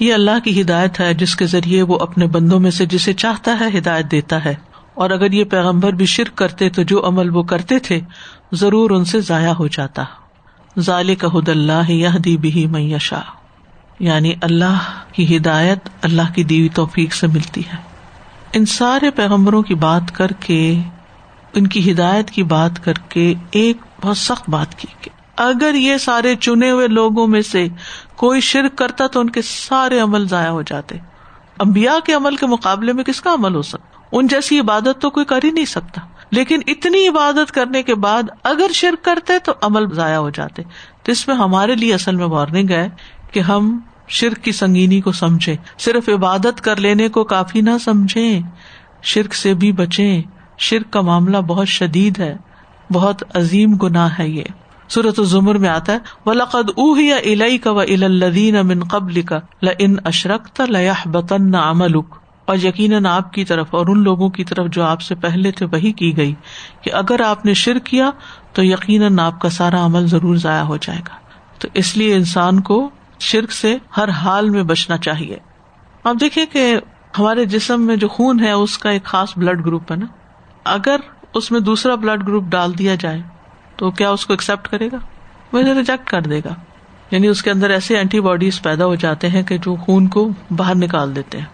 یہ 0.00 0.14
اللہ 0.14 0.38
کی 0.44 0.62
ہدایت 0.62 1.00
ہے 1.00 1.14
جس 1.14 1.36
کے 1.36 1.46
ذریعے 1.46 1.82
وہ 1.82 1.98
اپنے 1.98 2.26
بندوں 2.26 2.60
میں 2.60 2.70
سے 2.70 2.86
جسے 2.86 3.12
چاہتا 3.12 3.56
ہے 3.60 3.78
ہدایت 3.78 4.10
دیتا 4.10 4.44
ہے۔ 4.44 4.54
اور 4.94 5.10
اگر 5.10 5.32
یہ 5.32 5.44
پیغمبر 5.44 5.92
بھی 5.92 6.06
شرک 6.06 6.38
کرتے 6.38 6.68
تو 6.68 6.82
جو 6.82 7.06
عمل 7.06 7.36
وہ 7.36 7.42
کرتے 7.42 7.78
تھے 7.78 8.00
ضرور 8.52 8.90
ان 8.90 9.04
سے 9.04 9.20
ضائع 9.20 9.52
ہو 9.52 9.66
جاتا۔ 9.66 10.04
ظال 10.80 11.14
کا 11.14 11.28
حد 11.34 11.48
اللہ 11.48 11.90
یہ 11.90 12.08
دی 12.24 12.36
بھی 12.36 12.66
میشا 12.66 13.20
یعنی 14.00 14.32
اللہ 14.42 14.76
کی 15.12 15.36
ہدایت 15.36 15.78
اللہ 16.02 16.32
کی 16.34 16.44
دیوی 16.44 16.68
توفیق 16.68 17.14
سے 17.14 17.26
ملتی 17.26 17.60
ہے۔ 17.60 17.76
ان 18.52 18.66
سارے 18.66 19.10
پیغمبروں 19.10 19.62
کی 19.62 19.74
بات 19.74 20.14
کر 20.14 20.28
کے، 20.40 20.78
ان 21.52 21.66
کی 21.66 21.92
ہدایت 21.92 22.30
کی 22.30 22.42
بات 22.42 22.84
کر 22.84 22.92
کے 22.92 23.34
ایک 23.50 23.76
بہت 24.02 24.16
سخت 24.16 24.50
بات 24.50 24.74
کی 24.74 24.86
کہ 25.00 25.10
اگر 25.36 25.74
یہ 25.74 25.96
سارے 25.96 26.36
چنے 26.36 26.70
ہوئے 26.70 26.88
لوگوں 26.88 27.26
میں 27.26 27.40
سے 27.40 27.68
کوئی 28.16 28.40
شرک 28.40 28.78
کرتا 28.78 29.06
تو 29.06 29.20
ان 29.20 29.30
کے 29.30 29.42
سارے 29.42 30.00
عمل 30.00 30.28
ضائع 30.28 30.50
ہو 30.50 30.62
جاتے۔ 30.62 30.96
امبیا 31.58 31.94
کے 32.06 32.12
عمل 32.12 32.36
کے 32.36 32.46
مقابلے 32.46 32.92
میں 32.92 33.04
کس 33.04 33.20
کا 33.20 33.34
عمل 33.34 33.54
ہو 33.54 33.62
سکتا؟ 33.62 33.98
ان 34.12 34.26
جیسی 34.26 34.60
عبادت 34.60 35.00
تو 35.00 35.10
کوئی 35.10 35.26
کر 35.26 35.38
ہی 35.44 35.50
نہیں 35.50 35.64
سکتا۔ 35.64 36.00
لیکن 36.30 36.60
اتنی 36.66 37.08
عبادت 37.08 37.52
کرنے 37.52 37.82
کے 37.82 37.94
بعد 37.94 38.22
اگر 38.44 38.66
شرک 38.74 39.04
کرتے 39.04 39.38
تو 39.38 39.52
عمل 39.60 39.94
ضائع 39.94 40.16
ہو 40.16 40.30
جاتے۔ 40.30 40.62
تو 41.02 41.12
اس 41.12 41.28
میں 41.28 41.36
ہمارے 41.36 41.74
لیے 41.74 41.94
اصل 41.94 42.16
میں 42.16 42.26
وارننگ 42.26 42.70
ہے 42.70 42.88
کہ 43.32 43.40
ہم 43.40 43.78
شرک 44.08 44.44
کی 44.44 44.52
سنگینی 44.52 45.00
کو 45.00 45.12
سمجھے 45.12 45.56
صرف 45.78 46.08
عبادت 46.08 46.60
کر 46.60 46.76
لینے 46.76 47.08
کو 47.08 47.24
کافی 47.24 47.60
نہ 47.60 47.78
سمجھے 47.84 48.40
شرک 49.02 49.34
سے 49.34 49.54
بھی 49.54 49.72
بچیں۔ 49.72 50.22
شرک 50.58 50.92
کا 50.92 51.00
معاملہ 51.00 51.38
بہت 51.38 51.68
شدید 51.68 52.18
ہے۔ 52.18 52.36
بہت 52.92 53.36
عظیم 53.36 53.76
گناہ 53.76 54.08
ہے 54.18 54.28
یہ۔ 54.28 54.44
سورت 54.94 55.18
الزمر 55.18 55.54
میں 55.54 55.68
آتا 55.68 55.92
ہے، 55.92 55.98
ولقد 56.26 56.70
اوہی 56.70 57.12
الئی 57.12 57.58
کا 57.58 57.70
و 57.70 57.78
الدین 57.78 58.56
امن 58.56 58.84
قبل 58.84 59.22
کا 59.22 59.38
ل 59.62 59.68
ان 59.78 59.96
اشرک 60.04 60.62
بتن 61.04 61.54
عملک 61.54 62.04
اور 62.44 62.56
یقیناً 62.56 63.06
آپ 63.06 63.32
کی 63.32 63.44
طرف 63.44 63.66
اور 63.70 63.86
ان 63.86 64.02
لوگوں 64.02 64.28
کی 64.28 64.44
طرف 64.44 64.66
جو 64.66 64.82
آپ 64.82 65.00
سے 65.00 65.14
پہلے 65.14 65.50
تھے 65.50 65.66
وہی 65.66 65.92
کی 65.92 66.16
گئی 66.16 66.34
کہ 66.82 66.92
اگر 66.92 67.20
آپ 67.20 67.46
نے 67.46 67.54
شرک 67.54 67.84
کیا 67.84 68.10
تو 68.52 68.64
یقیناً 68.64 69.18
آپ 69.18 69.40
کا 69.40 69.48
سارا 69.48 69.84
عمل 69.84 70.06
ضرور 70.06 70.36
ضائع 70.36 70.62
ہو 70.62 70.76
جائے 70.76 70.98
گا۔ 70.98 71.14
تو 71.58 71.68
اس 71.74 71.96
لیے 71.96 72.14
انسان 72.14 72.60
کو 72.60 72.90
شرک 73.20 73.52
سے 73.52 73.76
ہر 73.96 74.08
حال 74.08 74.50
میں 74.50 74.62
بچنا 74.62 74.96
چاہیے۔ 74.96 75.38
آپ 76.04 76.14
دیکھیں 76.20 76.46
کہ 76.52 76.76
ہمارے 77.18 77.44
جسم 77.44 77.82
میں 77.82 77.96
جو 77.96 78.08
خون 78.08 78.40
ہے، 78.40 78.50
اس 78.50 78.78
کا 78.78 78.90
ایک 78.90 79.04
خاص 79.04 79.32
بلڈ 79.36 79.66
گروپ 79.66 79.92
ہے 79.92 79.96
نا۔ 79.96 80.06
اگر 80.64 80.96
اس 81.34 81.50
میں 81.50 81.60
دوسرا 81.60 81.94
بلڈ 81.94 82.28
گروپ 82.28 82.44
ڈال 82.44 82.78
دیا 82.78 82.94
جائے 82.94 83.22
تو 83.82 83.90
کیا 83.90 84.10
اس 84.10 84.26
کو 84.26 84.32
ایکسپٹ 84.32 84.68
کرے 84.68 84.88
گا؟ 84.92 84.96
وہ 85.52 85.58
ریجیکٹ 85.58 86.10
کر 86.10 86.20
دے 86.20 86.40
گا۔ 86.44 86.54
یعنی 87.10 87.26
اس 87.26 87.42
کے 87.42 87.50
اندر 87.50 87.70
ایسے 87.70 87.96
اینٹی 87.96 88.20
باڈیز 88.20 88.62
پیدا 88.62 88.86
ہو 88.86 88.94
جاتے 88.94 89.28
ہیں 89.28 89.42
کہ 89.42 89.58
جو 89.58 89.74
خون 89.74 90.08
کو 90.08 90.28
باہر 90.50 90.74
نکال 90.74 91.16
دیتے 91.16 91.38
ہیں۔ 91.38 91.44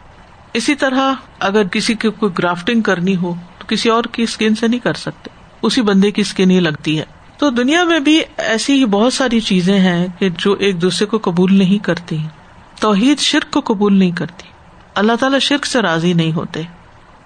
اسی 0.52 0.74
طرح 0.74 1.14
اگر 1.40 1.64
کسی 1.64 1.94
کی 1.94 2.10
کوئی 2.10 2.32
گرافٹنگ 2.38 2.80
کرنی 2.80 3.16
ہو 3.16 3.34
تو 3.58 3.64
کسی 3.68 3.88
اور 3.88 4.04
کی 4.12 4.22
اسکن 4.22 4.54
سے 4.54 4.68
نہیں 4.68 4.80
کر 4.80 4.94
سکتے۔ 4.94 5.30
اسی 5.62 5.82
بندے 5.82 6.10
کی 6.10 6.20
اسکن 6.20 6.50
ہی 6.50 6.60
لگتی 6.60 6.98
ہے۔ 6.98 7.04
تو 7.38 7.50
دنیا 7.50 7.84
میں 7.84 8.00
بھی 8.00 8.20
ایسی 8.36 8.72
ہی 8.72 8.84
بہت 8.84 9.12
ساری 9.12 9.40
چیزیں 9.40 9.80
ہیں 9.80 10.06
کہ 10.18 10.28
جو 10.38 10.52
ایک 10.52 10.82
دوسرے 10.82 11.06
کو 11.06 11.18
قبول 11.22 11.54
نہیں 11.54 11.84
کرتی۔ 11.84 12.18
توحید 12.80 13.18
شرک 13.18 13.50
کو 13.50 13.60
قبول 13.64 13.98
نہیں 13.98 14.10
کرتی۔ 14.10 14.48
اللہ 14.94 15.12
تعالیٰ 15.20 15.38
شرک 15.38 15.66
سے 15.66 15.82
راضی 15.82 16.12
نہیں 16.12 16.32
ہوتے۔ 16.32 16.62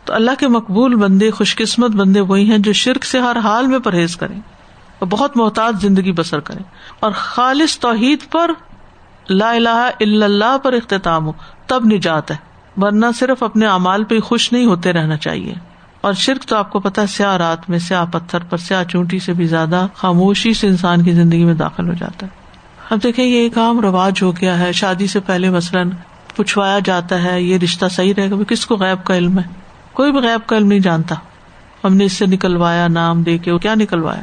تو 0.04 0.14
اللہ 0.14 0.30
کے 0.38 0.48
مقبول 0.48 0.94
بندے 0.94 1.30
خوش 1.30 1.56
قسمت 1.56 1.90
بندے 1.90 2.20
وہی 2.20 2.50
ہیں 2.50 2.58
جو 2.58 2.72
شرک 2.72 3.04
سے 3.04 3.18
ہر 3.20 3.36
حال 3.36 3.66
میں 3.66 3.78
پرہیز 3.78 4.16
کریں۔ 4.16 4.40
اور 5.02 5.08
بہت 5.10 5.36
محتاط 5.36 5.74
زندگی 5.80 6.12
بسر 6.12 6.40
کریں 6.40 6.62
اور 7.00 7.12
خالص 7.14 7.78
توحید 7.78 8.18
پر 8.30 8.50
لا 9.28 9.50
الہ 9.50 9.90
الا 10.00 10.24
اللہ 10.24 10.58
پر 10.58 10.72
اختتام 10.72 11.26
ہو، 11.26 11.32
تب 11.66 11.84
نجات 11.84 12.30
ہے۔ 12.30 12.36
ورنہ 12.76 13.06
صرف 13.18 13.42
اپنے 13.42 13.66
امال 13.66 14.04
پہ 14.04 14.20
خوش 14.20 14.52
نہیں 14.52 14.66
ہوتے 14.66 14.92
رہنا 14.92 15.16
چاہیے۔ 15.16 15.54
اور 16.00 16.12
شرک 16.12 16.42
تو 16.42 16.56
آپ 16.56 16.70
کو 16.70 16.80
پتا 16.80 17.06
سیاہ 17.06 17.36
رات 17.36 17.70
میں، 17.70 17.78
سیاہ 17.78 18.04
پتھر 18.04 18.38
پر، 18.38 18.56
سیاہ 18.56 18.84
چونٹی 18.84 19.18
سے 19.18 19.32
بھی 19.32 19.46
زیادہ 19.46 19.86
خاموشی 19.94 20.54
سے 20.54 20.66
انسان 20.66 21.02
کی 21.02 21.12
زندگی 21.12 21.44
میں 21.44 21.54
داخل 21.54 21.88
ہو 21.88 21.92
جاتا 21.92 22.26
ہے۔ 22.26 22.30
اب 22.90 23.02
دیکھیں، 23.02 23.24
یہ 23.24 23.38
ایک 23.38 23.58
عام 23.58 23.80
رواج 23.80 24.22
ہو 24.22 24.36
گیا 24.36 24.58
ہے۔ 24.58 24.72
شادی 24.72 25.06
سے 25.06 25.20
پہلے 25.20 25.50
مثلاً 25.50 25.90
پوچھوایا 26.36 26.78
جاتا 26.84 27.22
ہے، 27.22 27.42
یہ 27.42 27.58
رشتہ 27.58 27.86
صحیح 27.90 28.14
رہے 28.16 28.30
گا؟ 28.30 28.36
کس 28.48 28.66
کو 28.66 28.76
غیب 28.76 29.06
کا 29.06 29.16
علم 29.16 29.38
ہے؟ 29.38 29.44
کوئی 29.92 30.12
بھی 30.12 30.20
غیب 30.20 30.48
کا 30.48 30.56
علم 30.56 30.66
نہیں 30.66 30.80
جانتا۔ 30.80 31.14
ہم 31.84 31.94
نے 31.94 32.04
اس 32.04 32.12
سے 32.12 32.26
نکلوایا 32.26 32.88
نام 32.88 33.22
دے 33.22 33.38
کے 33.38 33.58
کیا 33.58 33.74
نکلوایا؟ 33.74 34.22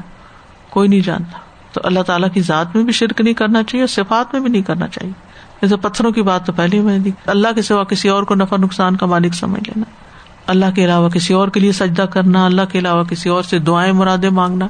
کوئی 0.70 0.90
نہیں 0.90 1.00
جانتا۔ 1.00 1.40
تو 1.74 1.82
اللہ 1.84 2.00
تعالیٰ 2.00 2.30
کی 2.34 2.42
ذات 2.42 2.76
میں 2.76 2.84
بھی 2.84 2.94
شرک 2.94 3.22
نہیں 3.22 3.34
کرنا 3.34 3.64
چاہیے 3.64 3.82
اور 3.82 3.88
صفات 3.88 4.34
میں 4.34 4.42
بھی 4.42 4.50
نہیں 4.50 4.62
کرنا 4.62 4.88
چاہیے۔ 4.88 5.14
جیسے 5.62 5.76
پتھروں 5.76 6.12
کی 6.12 6.22
بات 6.22 6.46
تو 6.46 6.54
پہلے 6.54 6.82
میں 6.82 7.00
دی۔ 7.00 7.12
اللہ 7.26 7.48
کے 7.56 7.62
سوا 7.62 7.84
کسی 7.84 8.10
اور 8.10 8.24
کو 8.24 8.36
نفع 8.36 8.56
نقصان 8.58 8.96
کا 8.96 9.06
مالک 9.06 9.34
سمجھ 9.34 9.70
لینا۔ 9.70 9.92
اللہ 10.48 10.66
کے 10.76 10.86
علاوہ 10.86 11.10
کسی 11.10 11.34
اور 11.34 11.48
کے 11.48 11.60
لیے 11.60 11.72
سجدہ 11.72 12.02
کرنا، 12.02 12.46
اللہ 12.46 12.62
کے 12.72 12.80
علاوہ 12.80 13.04
کسی 13.04 13.30
اور 13.30 13.44
سے 13.44 13.60
دعائیں 13.60 13.94
مرادیں 13.94 14.30
مانگنا، 14.30 14.68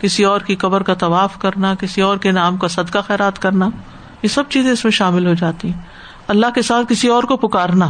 کسی 0.00 0.24
اور 0.24 0.40
کی 0.40 0.56
قبر 0.56 0.82
کا 0.82 0.94
طواف 0.94 1.38
کرنا، 1.38 1.74
کسی 1.74 2.00
اور 2.00 2.16
کے 2.16 2.30
نام 2.30 2.56
کا 2.56 2.68
صدقہ 2.68 2.98
خیرات 3.06 3.38
کرنا، 3.38 3.68
یہ 4.22 4.28
سب 4.28 4.44
چیزیں 4.48 4.70
اس 4.70 4.84
میں 4.84 4.92
شامل 4.92 5.26
ہو 5.26 5.34
جاتی 5.34 5.68
ہیں۔ 5.68 5.80
اللہ 6.28 6.46
کے 6.54 6.62
ساتھ 6.62 6.86
کسی 6.88 7.08
اور 7.08 7.22
کو 7.22 7.36
پکارنا۔ 7.36 7.88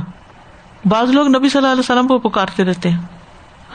بعض 0.84 1.10
لوگ 1.10 1.26
نبی 1.26 1.48
صلی 1.48 1.58
اللہ 1.58 1.68
علیہ 1.68 1.80
وسلم 1.80 2.08
کو 2.08 2.18
پکارتے 2.18 2.64
رہتے 2.64 2.90
ہیں۔ 2.90 2.98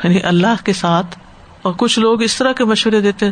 یعنی 0.04 0.20
اللہ 0.24 0.66
کے 0.66 0.74
ساتھ 0.74 1.20
اور 1.66 1.74
کچھ 1.78 2.00
لوگ 2.00 2.24
اس 2.24 2.38
طرح 2.38 2.52
کے 2.52 2.66
مشورے 2.66 3.02
دیتے 3.02 3.26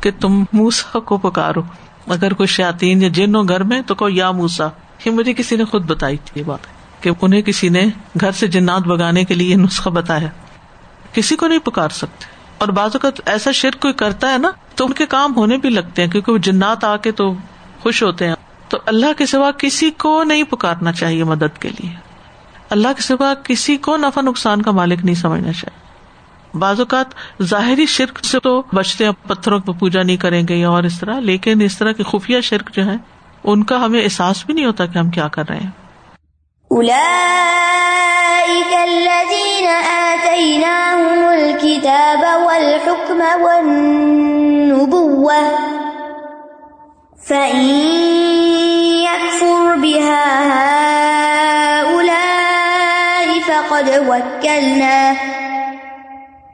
کہ 0.00 0.10
تم 0.20 0.44
موسا 0.52 0.98
کو 0.98 1.18
پکارو۔ 1.18 1.62
اگر 2.08 2.32
کوئی 2.32 2.46
شاطین 2.46 3.02
یا 3.02 3.08
جن 3.08 3.34
ہو 3.34 3.48
گھر 3.48 3.62
میں 3.62 3.80
تو 3.86 3.94
کو 3.94 4.08
یا 4.08 4.30
موسا 4.30 4.68
یہ 5.04 5.10
مجھے 5.10 5.34
کسی 5.34 5.56
نے 5.56 5.64
خود 5.64 5.86
بتائی 5.86 6.16
تھی 6.16 6.40
یہ 6.40 6.46
بات۔ 6.46 6.58
کہ 7.02 7.10
انہیں 7.22 7.42
کسی 7.42 7.68
نے 7.68 7.86
گھر 8.20 8.32
سے 8.32 8.46
جنات 8.46 8.82
بگانے 8.82 9.24
کے 9.24 9.34
لیے 9.34 9.56
نسخہ 9.56 9.88
بتایا۔ 9.88 10.28
کسی 11.12 11.36
کو 11.36 11.46
نہیں 11.46 11.58
پکار 11.58 11.88
سکتے۔ 11.88 12.24
اور 12.58 12.68
بعض 12.68 12.90
اوقات 12.94 13.28
ایسا 13.28 13.50
شرک 13.52 13.80
کوئی 13.80 13.94
کرتا 13.94 14.32
ہے 14.32 14.38
نا، 14.38 14.50
تو 14.74 14.86
ان 14.86 14.92
کے 14.92 15.06
کام 15.06 15.36
ہونے 15.36 15.56
بھی 15.56 15.70
لگتے 15.70 16.04
ہیں، 16.04 16.10
کیونکہ 16.10 16.32
وہ 16.32 16.38
جنات 16.38 16.84
آ 16.84 16.96
کے 16.96 17.12
تو 17.12 17.34
خوش 17.80 18.02
ہوتے 18.02 18.28
ہیں۔ 18.28 18.34
تو 18.68 18.78
اللہ 18.86 19.06
کے 19.18 19.26
سوا 19.26 19.50
کسی 19.50 19.90
کو 19.90 20.22
نہیں 20.22 20.42
پکارنا 20.42 20.92
چاہیے 20.92 21.24
مدد 21.24 21.58
کے 21.58 21.68
لیے۔ 21.68 21.92
اللہ 22.70 22.88
کے 22.96 23.02
سوا 23.02 23.34
کسی 23.44 23.76
کو 23.76 23.96
نفع 23.96 24.20
نقصان 24.20 24.62
کا 24.62 24.70
مالک 24.70 25.04
نہیں 25.04 25.14
سمجھنا 25.14 25.52
چاہیے۔ 25.52 25.79
بعض 26.54 26.80
اوقات 26.80 27.06
ظاہری 27.42 27.86
شرک 27.86 28.24
سے 28.24 28.40
تو 28.40 28.62
بچتے 28.72 29.04
ہیں، 29.04 29.28
پتھروں 29.28 29.60
کو 29.60 29.72
پوجا 29.72 30.02
نہیں 30.02 30.16
کریں 30.16 30.48
گے 30.48 30.64
اور 30.64 30.82
اس 30.82 31.00
طرح، 31.00 31.20
لیکن 31.20 31.62
اس 31.62 31.78
طرح 31.78 31.92
کی 31.92 32.02
خفیہ 32.02 32.40
شرک 32.40 32.70
جو 32.72 32.84
ہے 32.86 32.96
ان 33.44 33.64
کا 33.64 33.84
ہمیں 33.84 34.02
احساس 34.02 34.46
بھی 34.46 34.54
نہیں 34.54 34.64
ہوتا 34.64 34.86
کہ 34.86 34.98
ہم 34.98 35.10
کیا 35.10 35.28
کر 35.28 35.48
رہے 35.48 35.56
ہیں۔ 35.56 35.70
فقد 53.46 53.88
وكلنا 54.08 55.12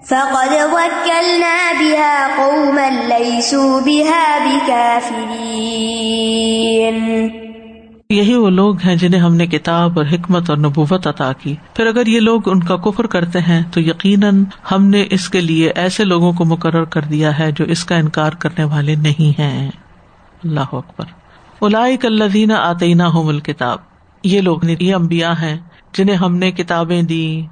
فقد 0.08 0.72
وكلنا 0.72 1.72
بها 1.80 2.28
قوما 2.36 2.88
ليسوا 2.88 3.80
بها 3.80 4.44
بكافرين 4.44 7.28
یہی 8.10 8.34
وہ 8.34 8.50
لوگ 8.50 8.80
ہیں 8.80 8.96
جنہیں 8.96 9.20
ہم 9.20 9.34
نے 9.34 9.46
کتاب 9.46 9.98
اور 9.98 10.06
حکمت 10.12 10.50
اور 10.50 10.58
نبوت 10.58 11.06
عطا 11.06 11.32
کی۔ 11.32 11.56
پھر 11.74 11.86
اگر 11.86 12.06
یہ 12.06 12.20
لوگ 12.20 12.48
ان 12.48 12.62
کا 12.62 12.76
کفر 12.76 13.06
کرتے 13.06 13.40
ہیں، 13.40 13.62
تو 13.72 13.80
یقیناً 13.80 14.44
ہم 14.72 14.86
نے 14.86 15.04
اس 15.10 15.28
کے 15.28 15.40
لیے 15.40 15.72
ایسے 15.74 16.04
لوگوں 16.04 16.32
کو 16.32 16.44
مقرر 16.44 16.84
کر 16.84 17.00
دیا 17.00 17.38
ہے 17.38 17.52
جو 17.52 17.64
اس 17.64 17.84
کا 17.84 17.96
انکار 17.96 18.32
کرنے 18.32 18.64
والے 18.64 18.94
نہیں 18.94 19.40
ہیں۔ 19.40 19.70
اللہ 20.44 20.60
اکبر۔ 20.60 21.04
الاک 21.60 22.06
الدین 22.06 22.52
آتینہ 22.52 23.02
ہوم 23.02 23.28
الکتاب۔ 23.28 23.78
یہ 24.24 24.40
لوگ 24.40 24.58
یہ 24.80 24.94
امبیا 24.94 25.42
ہیں 25.42 25.56
جنہیں 25.92 26.16
ہم 26.16 26.36
نے 26.36 26.50
کتابیں 26.50 27.02
دی 27.02 27.46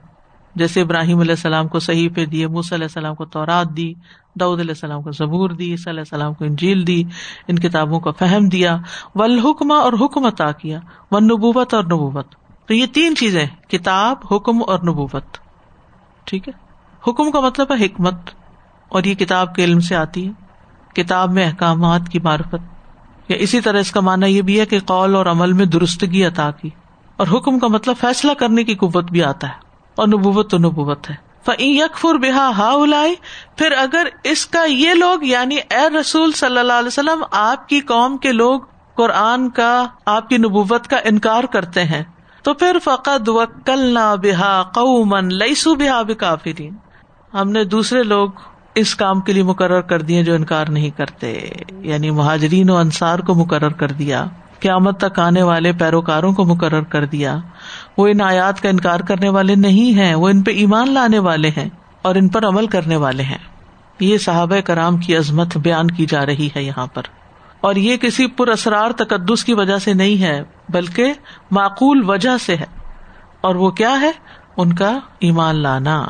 جیسے 0.55 0.81
ابراہیم 0.81 1.21
علیہ 1.21 1.33
السلام 1.33 1.69
کو 1.69 1.79
صحیح 1.79 2.09
پہ 2.15 2.27
دیے 2.27 2.47
موس 2.47 2.73
علیہ 2.73 2.85
السلام 2.85 3.15
کو 3.15 3.25
تورات 3.25 3.77
دی 3.77 3.95
دعود 4.41 4.61
علیہ 4.61 4.71
السلام 4.71 5.03
کو 5.03 5.11
ضبور 5.11 5.51
دی 5.51 5.75
علیہ 5.75 5.99
السلام 5.99 6.35
کو 6.35 6.45
انجیل 6.45 6.87
دی، 6.87 7.05
ان 7.49 7.59
کتابوں 7.59 8.01
کو 8.01 8.13
فہم 8.13 8.49
دیا۔ 8.49 8.77
ولحکمہ 9.15 9.75
اور 9.75 9.93
حکم 9.93 10.25
عطا 10.25 10.53
کیا 10.53 10.79
و 11.11 11.19
نبوت 11.19 11.75
اور 11.75 11.85
نبوت۔ 11.85 12.35
تو 12.67 12.75
یہ 12.75 12.87
تین 12.87 13.17
چیزیں، 13.17 13.47
کتاب، 13.69 14.17
حکم 14.31 14.63
اور 14.67 14.79
نبوت۔ 14.79 15.39
ٹھیک 16.25 16.49
ہے؟ 16.49 16.53
حکم 17.11 17.31
کا 17.31 17.41
مطلب 17.41 17.67
ہے 17.81 17.87
حکمت، 17.87 18.15
اور 18.89 19.05
یہ 19.05 19.15
کتاب 19.15 19.55
کے 19.55 19.65
علم 19.65 19.81
سے 19.81 19.97
آتی 19.97 20.29
ہے۔ 20.29 20.33
کتاب 20.95 21.33
میں 21.33 21.47
احکامات 21.47 22.01
کی 22.09 22.19
معرفت۔ 22.21 22.75
یا 23.29 23.37
اسی 23.37 23.61
طرح 23.61 23.79
اس 23.79 23.93
کا 23.93 24.01
معنی 24.01 24.27
یہ 24.27 24.43
بھی 24.43 24.61
ہے 24.61 24.67
کہ 24.67 24.81
قول 24.81 25.15
اور 25.15 25.27
عمل 25.27 25.53
میں 25.53 25.67
درستگی 25.67 26.25
عطا 26.25 26.51
کی۔ 26.51 26.71
اور 27.17 27.27
حکم 27.33 27.59
کا 27.59 27.67
مطلب 27.67 27.97
فیصلہ 28.01 28.33
کرنے 28.33 28.65
کی 28.65 28.75
قوت 28.75 29.11
بھی 29.11 29.23
آتا 29.23 29.49
ہے۔ 29.49 29.64
اور 29.95 30.09
نبوت 30.09 30.51
تو 30.51 30.59
نبوت 30.59 31.11
ہے۔ 31.11 31.15
یکفر 31.59 32.15
بحا 32.15 32.51
ہا 32.59 32.71
الائی 32.73 33.15
پھر 33.57 33.73
اگر 33.73 34.07
اس 34.25 34.47
کا 34.47 34.65
یہ 34.65 34.95
لوگ 34.95 35.25
یعنی 35.25 35.57
اے 35.71 35.89
رسول 36.01 36.33
صلی 36.33 36.59
اللہ 36.59 36.73
علیہ 36.73 36.87
وسلم، 36.87 37.25
آپ 37.31 37.69
کی 37.69 37.81
قوم 37.81 38.17
کے 38.17 38.33
لوگ 38.33 38.61
قرآن 38.95 39.51
کا، 39.51 39.87
آپ 40.07 40.29
کی 40.29 40.37
نبوت 40.37 40.87
کا 40.87 40.97
انکار 41.05 41.45
کرتے 41.45 41.85
ہیں، 41.85 42.03
تو 42.43 42.55
پھر 42.55 42.77
فقط 42.85 43.29
وکل 43.29 43.81
نہ 43.95 44.15
بحا 44.23 44.63
قومن 44.63 45.35
لئیسو 45.35 45.75
بحا 45.75 46.03
بکافرین 46.03 46.75
ہم 47.35 47.51
نے 47.51 47.65
دوسرے 47.65 48.03
لوگ 48.03 48.31
اس 48.75 48.95
کام 48.95 49.21
کے 49.21 49.33
لیے 49.33 49.43
مقرر 49.43 49.81
کر 49.81 50.03
دیے 50.03 50.23
جو 50.23 50.35
انکار 50.35 50.67
نہیں 50.67 50.91
کرتے 50.91 51.51
یعنی 51.81 52.11
مہاجرین 52.11 52.71
و 52.71 52.77
انصار 52.77 53.19
کو 53.19 53.35
مقرر 53.35 53.73
کر 53.73 53.93
دیا۔ 53.93 54.25
قیامت 54.65 55.01
تک 55.01 55.19
آنے 55.19 55.43
والے 55.43 55.73
پیروکاروں 55.73 56.33
کو 56.33 56.45
مقرر 56.45 56.83
کر 56.83 57.05
دیا۔ 57.05 57.37
وہ 57.99 58.07
ان 58.07 58.21
آیات 58.21 58.61
کا 58.61 58.69
انکار 58.69 59.01
کرنے 59.01 59.29
والے 59.29 59.55
نہیں 59.55 59.99
ہیں، 59.99 60.15
وہ 60.15 60.29
ان 60.29 60.43
پہ 60.43 60.51
ایمان 60.51 60.91
لانے 60.91 61.19
والے 61.19 61.49
ہیں 61.49 61.69
اور 62.03 62.15
ان 62.15 62.29
پر 62.29 62.47
عمل 62.47 62.67
کرنے 62.67 62.97
والے 62.97 63.23
ہیں۔ 63.23 63.39
یہ 64.01 64.19
صحابہ 64.19 64.61
کرام 64.61 64.97
کی 64.97 65.17
عظمت 65.17 65.57
بیان 65.57 65.87
کی 65.87 66.07
جا 66.07 66.27
رہی 66.27 66.49
ہے 66.57 66.63
یہاں 66.63 66.87
پر۔ 66.87 67.03
اور 67.61 67.75
یہ 67.75 67.97
کسی 67.97 68.27
پر 68.27 68.49
اسرار 68.49 68.91
تقدس 68.91 69.45
کی 69.45 69.55
وجہ 69.55 69.79
سے 69.79 69.95
نہیں 69.95 70.23
ہے، 70.23 70.43
بلکہ 70.69 71.13
معقول 71.51 72.11
وجہ 72.11 72.39
سے 72.39 72.57
ہے۔ 72.57 72.67
اور 73.41 73.55
وہ 73.55 73.71
کیا 73.71 74.01
ہے؟ 74.01 74.11
ان 74.57 74.73
کا 74.73 74.99
ایمان 75.21 75.57
لانا۔ 75.57 76.07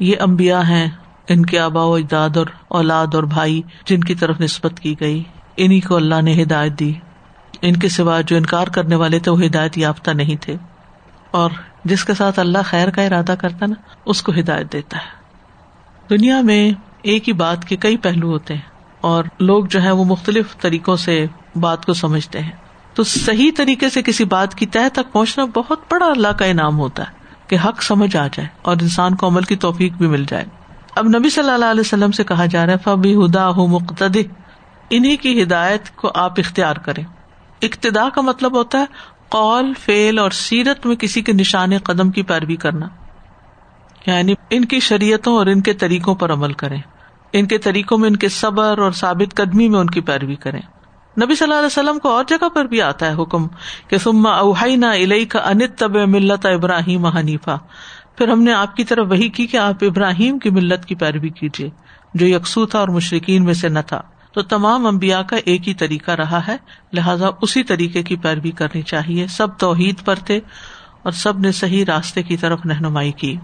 یہ 0.00 0.14
امبیا 0.20 0.68
ہیں۔ 0.68 0.88
ان 1.28 1.46
کے 1.46 1.58
آبا 1.58 1.84
و 1.84 1.94
اجداد 1.94 2.36
اور 2.36 2.46
اولاد 2.68 3.06
اور 3.14 3.22
بھائی 3.22 3.62
جن 3.86 4.00
کی 4.00 4.14
طرف 4.14 4.40
نسبت 4.40 4.80
کی 4.80 4.94
گئی 5.00 5.22
انہیں 5.56 5.88
کو 5.88 5.96
اللہ 5.96 6.22
نے 6.22 6.42
ہدایت 6.42 6.78
دی۔ 6.78 6.92
ان 7.62 7.76
کے 7.76 7.88
سوا 7.88 8.20
جو 8.20 8.36
انکار 8.36 8.66
کرنے 8.66 8.94
والے 8.94 9.18
تھے، 9.18 9.30
وہ 9.30 9.42
ہدایت 9.42 9.78
یافتہ 9.78 10.10
نہیں 10.10 10.36
تھے۔ 10.36 10.56
اور 11.30 11.50
جس 11.84 12.04
کے 12.04 12.14
ساتھ 12.14 12.38
اللہ 12.38 12.58
خیر 12.64 12.90
کا 12.90 13.02
ارادہ 13.02 13.34
کرتا 13.38 13.66
نا، 13.66 13.74
اس 14.04 14.22
کو 14.22 14.32
ہدایت 14.32 14.72
دیتا 14.72 14.96
ہے۔ 14.96 15.18
دنیا 16.10 16.40
میں 16.40 16.70
ایک 17.02 17.28
ہی 17.28 17.32
بات 17.32 17.64
کے 17.64 17.76
کئی 17.76 17.96
پہلو 17.96 18.30
ہوتے 18.30 18.54
ہیں، 18.54 18.60
اور 19.00 19.24
لوگ 19.40 19.64
جو 19.64 19.82
ہے 19.82 19.90
وہ 19.90 20.04
مختلف 20.04 20.58
طریقوں 20.60 20.96
سے 20.96 21.26
بات 21.56 21.86
کو 21.86 21.92
سمجھتے 21.92 22.40
ہیں۔ 22.40 22.52
تو 22.94 23.04
صحیح 23.04 23.50
طریقے 23.56 23.90
سے 23.90 24.02
کسی 24.02 24.24
بات 24.24 24.54
کی 24.54 24.66
تہ 24.66 24.88
تک 24.92 25.12
پہنچنا 25.12 25.44
بہت 25.44 25.80
بڑا 25.90 26.06
اللہ 26.06 26.28
کا 26.28 26.44
انعام 26.44 26.78
ہوتا 26.78 27.02
ہے 27.02 27.12
کہ 27.46 27.56
حق 27.64 27.82
سمجھ 27.82 28.16
آ 28.16 28.26
جائے 28.26 28.48
اور 28.62 28.76
انسان 28.82 29.14
کو 29.14 29.28
عمل 29.28 29.42
کی 29.42 29.56
توفیق 29.56 29.92
بھی 29.92 30.06
مل 30.06 30.24
جائے۔ 30.28 30.44
اب 30.98 31.06
نبی 31.06 31.30
صلی 31.30 31.50
اللہ 31.50 31.64
علیہ 31.64 31.80
وسلم 31.80 32.10
سے 32.10 32.24
کہا 32.24 32.46
جا 32.46 32.66
رہا 32.66 32.72
ہے 32.72 32.78
فبی 32.84 33.14
ہدا 33.14 33.48
ہو 33.48 33.66
مقتد 33.66 34.16
انہیں 34.90 35.16
کی 35.16 35.42
ہدایت 35.42 35.96
کو 35.96 36.10
آپ 36.14 36.32
اختیار 36.38 36.76
کریں۔ 36.76 37.04
اقتدا 37.62 38.08
کا 38.08 38.20
مطلب 38.20 38.56
ہوتا 38.56 38.78
ہے 38.78 38.84
قول 39.28 39.72
فیل 39.80 40.18
اور 40.18 40.30
سیرت 40.30 40.86
میں 40.86 40.96
کسی 40.96 41.22
کے 41.22 41.32
نشان 41.32 41.78
قدم 41.78 42.10
کی 42.10 42.22
پیروی 42.22 42.56
کرنا۔ 42.56 42.88
یعنی 44.06 44.34
ان 44.50 44.64
کی 44.64 44.80
شریعتوں 44.80 45.36
اور 45.36 45.46
ان 45.46 45.60
کے 45.60 45.72
طریقوں 45.72 46.14
پر 46.14 46.32
عمل 46.32 46.52
کریں۔ 46.52 46.82
ان 47.32 47.46
کے 47.46 47.58
طریقوں 47.58 47.98
میں 47.98 48.08
ان 48.08 48.16
کے 48.16 48.28
صبر 48.28 48.78
اور 48.78 48.92
ثابت 48.92 49.34
قدمی 49.34 49.68
میں 49.68 49.80
ان 49.80 49.86
کی 49.86 50.00
پیروی 50.00 50.34
کریں۔ 50.34 50.60
نبی 51.24 51.34
صلی 51.34 51.44
اللہ 51.44 51.54
علیہ 51.54 51.66
وسلم 51.66 51.98
کو 51.98 52.08
اور 52.08 52.24
جگہ 52.28 52.48
پر 52.48 52.64
بھی 52.64 52.82
آتا 52.82 53.06
ہے 53.06 53.22
حکم 53.22 53.46
کہ 53.88 53.98
سما 53.98 54.30
اوہائی 54.30 54.76
نہ 54.76 54.86
الئی 54.86 55.24
کا 55.24 55.38
انت 55.38 55.78
طب 55.78 55.96
ملت 55.96 56.46
ابراہیم 56.46 57.06
حنیفہ 57.06 57.58
پھر 58.18 58.28
ہم 58.28 58.42
نے 58.42 58.52
آپ 58.52 58.76
کی 58.76 58.84
طرف 58.84 59.06
وہی 59.10 59.28
کی 59.28 59.46
کہ 59.46 59.56
آپ 59.56 59.76
ابراہیم 59.80 60.38
کی 60.38 60.50
ملت 60.50 60.84
کی 60.84 60.94
پیروی 60.94 61.28
کیجیے، 61.28 61.70
جو 62.14 62.26
یکسو 62.26 62.66
تھا 62.66 62.78
اور 62.78 62.88
مشرقین 62.88 63.44
میں 63.44 63.54
سے 63.54 63.68
نہ 63.68 63.78
تھا۔ 63.86 64.00
تو 64.32 64.42
تمام 64.42 64.86
امبیا 64.86 65.22
کا 65.22 65.36
ایک 65.44 65.68
ہی 65.68 65.74
طریقہ 65.74 66.10
رہا 66.10 66.46
ہے، 66.48 66.56
لہٰذا 66.92 67.28
اسی 67.42 67.62
طریقے 67.62 68.02
کی 68.02 68.16
پیروی 68.16 68.50
کرنی 68.50 68.82
چاہیے۔ 68.82 69.26
سب 69.26 69.58
توحید 69.58 70.04
پر 70.04 70.14
تھے 70.14 70.40
اور 71.02 71.12
سب 71.12 71.38
نے 71.38 71.52
صحیح 71.52 71.84
راستے 71.84 72.22
کی 72.22 72.36
طرف 72.36 72.60
رہنمائی 72.66 73.12
کی۔ 73.12 73.36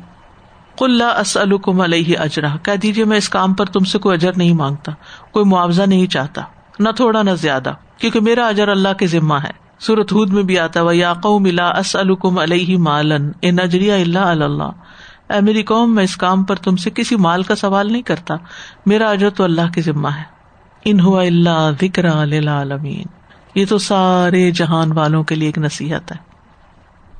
کل 0.78 1.02
اسلکم 1.20 1.80
علیہ 1.80 2.18
اجرا 2.18 2.56
کہہ 2.56 2.76
دیجیے 2.76 3.04
میں 3.04 3.16
اس 3.16 3.28
کام 3.28 3.54
پر 3.54 3.66
تم 3.66 3.84
سے 3.84 3.98
کوئی 3.98 4.14
اجر 4.14 4.32
نہیں 4.36 4.52
مانگتا، 4.52 4.92
کوئی 5.30 5.44
معاوضہ 5.44 5.82
نہیں 5.82 6.06
چاہتا، 6.06 6.42
نہ 6.78 6.88
تھوڑا 6.88 7.22
نہ 7.22 7.30
زیادہ، 7.30 7.72
کیونکہ 7.98 8.20
میرا 8.20 8.46
اجر 8.46 8.68
اللہ 8.68 8.92
کے 8.98 9.06
ذمہ 9.06 9.34
ہے۔ 9.34 9.63
سورت 9.78 10.12
ہود 10.12 10.30
میں 10.30 10.42
بھی 10.42 10.58
آتا 10.58 10.82
وہ 10.82 10.96
یاقو 10.96 11.38
ملا 11.38 11.68
اسلکم 11.68 12.38
علیہ 12.38 12.78
مالن 12.78 13.30
اے 13.40 13.50
نجریا 13.50 13.94
اللہ 13.94 14.18
اللہ 14.18 14.70
اے 15.28 15.40
میری 15.40 15.62
قوم، 15.62 15.94
میں 15.94 16.04
اس 16.04 16.16
کام 16.16 16.44
پر 16.44 16.56
تم 16.56 16.76
سے 16.76 16.90
کسی 16.90 17.16
مال 17.16 17.42
کا 17.42 17.54
سوال 17.54 17.92
نہیں 17.92 18.02
کرتا۔ 18.02 18.34
میرا 18.86 19.10
اجر 19.10 19.30
تو 19.30 19.44
اللہ 19.44 19.72
کے 19.74 19.80
ذمہ 19.80 20.08
ہے۔ 20.08 20.22
ان 20.84 21.00
ہوا 21.00 21.22
اللہ 21.22 21.70
ذکر 21.80 22.08
عالمین 22.08 23.04
یہ 23.54 23.64
تو 23.68 23.78
سارے 23.78 24.50
جہان 24.50 24.92
والوں 24.92 25.24
کے 25.24 25.34
لیے 25.34 25.48
ایک 25.48 25.58
نصیحت 25.58 26.12
ہے۔ 26.12 26.16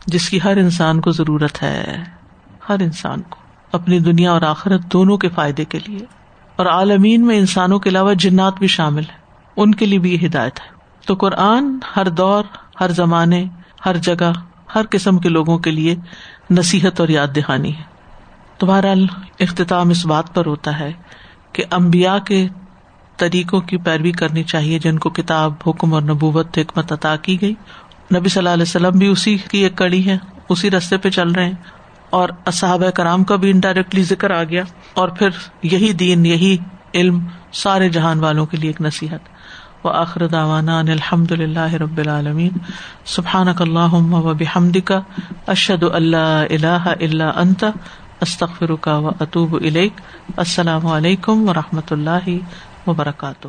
جس 0.06 0.28
کی 0.28 0.38
ہر 0.44 0.56
انسان 0.56 1.00
کو 1.00 1.10
ضرورت 1.10 1.62
ہے۔ 1.62 2.02
ہر 2.68 2.76
انسان 2.80 3.22
کو۔ 3.22 3.36
اپنی 3.72 4.00
دنیا 4.00 4.32
اور 4.32 4.42
آخرت 4.42 4.80
دونوں 4.92 5.16
کے 5.16 5.28
فائدے 5.28 5.64
کے 5.64 5.78
لیے۔ 5.86 6.04
اور 6.56 6.66
عالمین 6.66 7.26
میں 7.26 7.38
انسانوں 7.38 7.78
کے 7.78 7.90
علاوہ 7.90 8.14
جنات 8.14 8.58
بھی 8.58 8.66
شامل 8.66 9.02
ہے 9.02 9.16
ان 9.56 9.74
کے 9.74 9.86
لیے 9.86 9.98
بھی 9.98 10.14
یہ 10.14 10.26
ہدایت 10.26 10.60
ہے۔ 10.60 10.73
تو 11.06 11.14
قرآن 11.14 11.78
ہر 11.96 12.08
دور، 12.08 12.44
ہر 12.80 12.90
زمانے، 12.90 13.44
ہر 13.86 13.96
جگہ، 13.96 14.32
ہر 14.74 14.82
قسم 14.90 15.18
کے 15.18 15.28
لوگوں 15.28 15.58
کے 15.58 15.70
لیے 15.70 15.96
نصیحت 16.50 17.00
اور 17.00 17.08
یاد 17.08 17.26
دہانی 17.36 17.76
ہے۔ 17.76 17.82
تو 18.58 18.66
بہرحال 18.66 19.06
اختتام 19.40 19.88
اس 19.88 20.06
بات 20.06 20.34
پر 20.34 20.46
ہوتا 20.46 20.80
ہے 20.80 20.92
کہ 21.52 21.64
امبیا 21.70 22.18
کے 22.18 22.48
طریقوں 23.16 23.60
کی 23.60 23.76
پیروی 23.76 24.12
کرنی 24.12 24.42
چاہیے 24.42 24.78
جن 24.78 24.98
کو 24.98 25.10
کتاب، 25.10 25.52
حکم 25.66 25.94
اور 25.94 26.02
نبوت، 26.02 26.58
حکمت 26.58 26.92
عطا 26.92 27.16
کی 27.16 27.40
گئی۔ 27.40 27.54
نبی 28.14 28.28
صلی 28.28 28.40
اللہ 28.40 28.50
علیہ 28.50 28.62
وسلم 28.62 28.98
بھی 28.98 29.06
اسی 29.06 29.36
کی 29.36 29.58
ایک 29.58 29.76
کڑی 29.76 30.06
ہے 30.06 30.18
اسی 30.48 30.70
رستے 30.70 30.96
پہ 30.96 31.10
چل 31.10 31.30
رہے 31.30 31.44
ہیں۔ 31.44 31.54
اور 32.10 32.28
صحابہ 32.52 32.90
کرام 32.90 33.24
کا 33.24 33.36
بھی 33.36 33.50
انڈائریکٹلی 33.50 34.02
ذکر 34.02 34.30
آ 34.30 34.44
گیا۔ 34.44 34.62
اور 34.94 35.08
پھر 35.08 35.28
یہی 35.62 35.92
دین، 35.92 36.26
یہی 36.26 36.56
علم 36.94 37.26
سارے 37.52 37.88
جہان 37.88 38.20
والوں 38.20 38.46
کے 38.46 38.56
لیے 38.56 38.68
ایک 38.68 38.80
نصیحت۔ 38.80 39.33
و 39.84 39.88
آخر 39.88 40.26
داوانا 40.26 40.78
الحمد 40.78 41.32
للہ 41.32 41.74
رب 41.74 41.98
العالمین. 41.98 42.58
سبحان 43.04 43.48
اللہ 43.48 43.94
و 43.94 44.34
بحمد 44.34 44.76
کا 44.84 45.00
اشد 45.46 45.82
اللہ 45.82 46.44
اللہ 46.50 46.88
اللہ 47.00 47.32
انت. 47.36 47.64
استخر 48.20 48.74
کا 48.74 48.98
و 48.98 49.08
اطوب 49.20 49.56
السلام 50.36 50.86
علیکم 50.86 51.48
و 51.48 51.52
رحمۃ 51.54 51.90
اللہ 51.90 52.28
وبرکاتہ. 52.86 53.48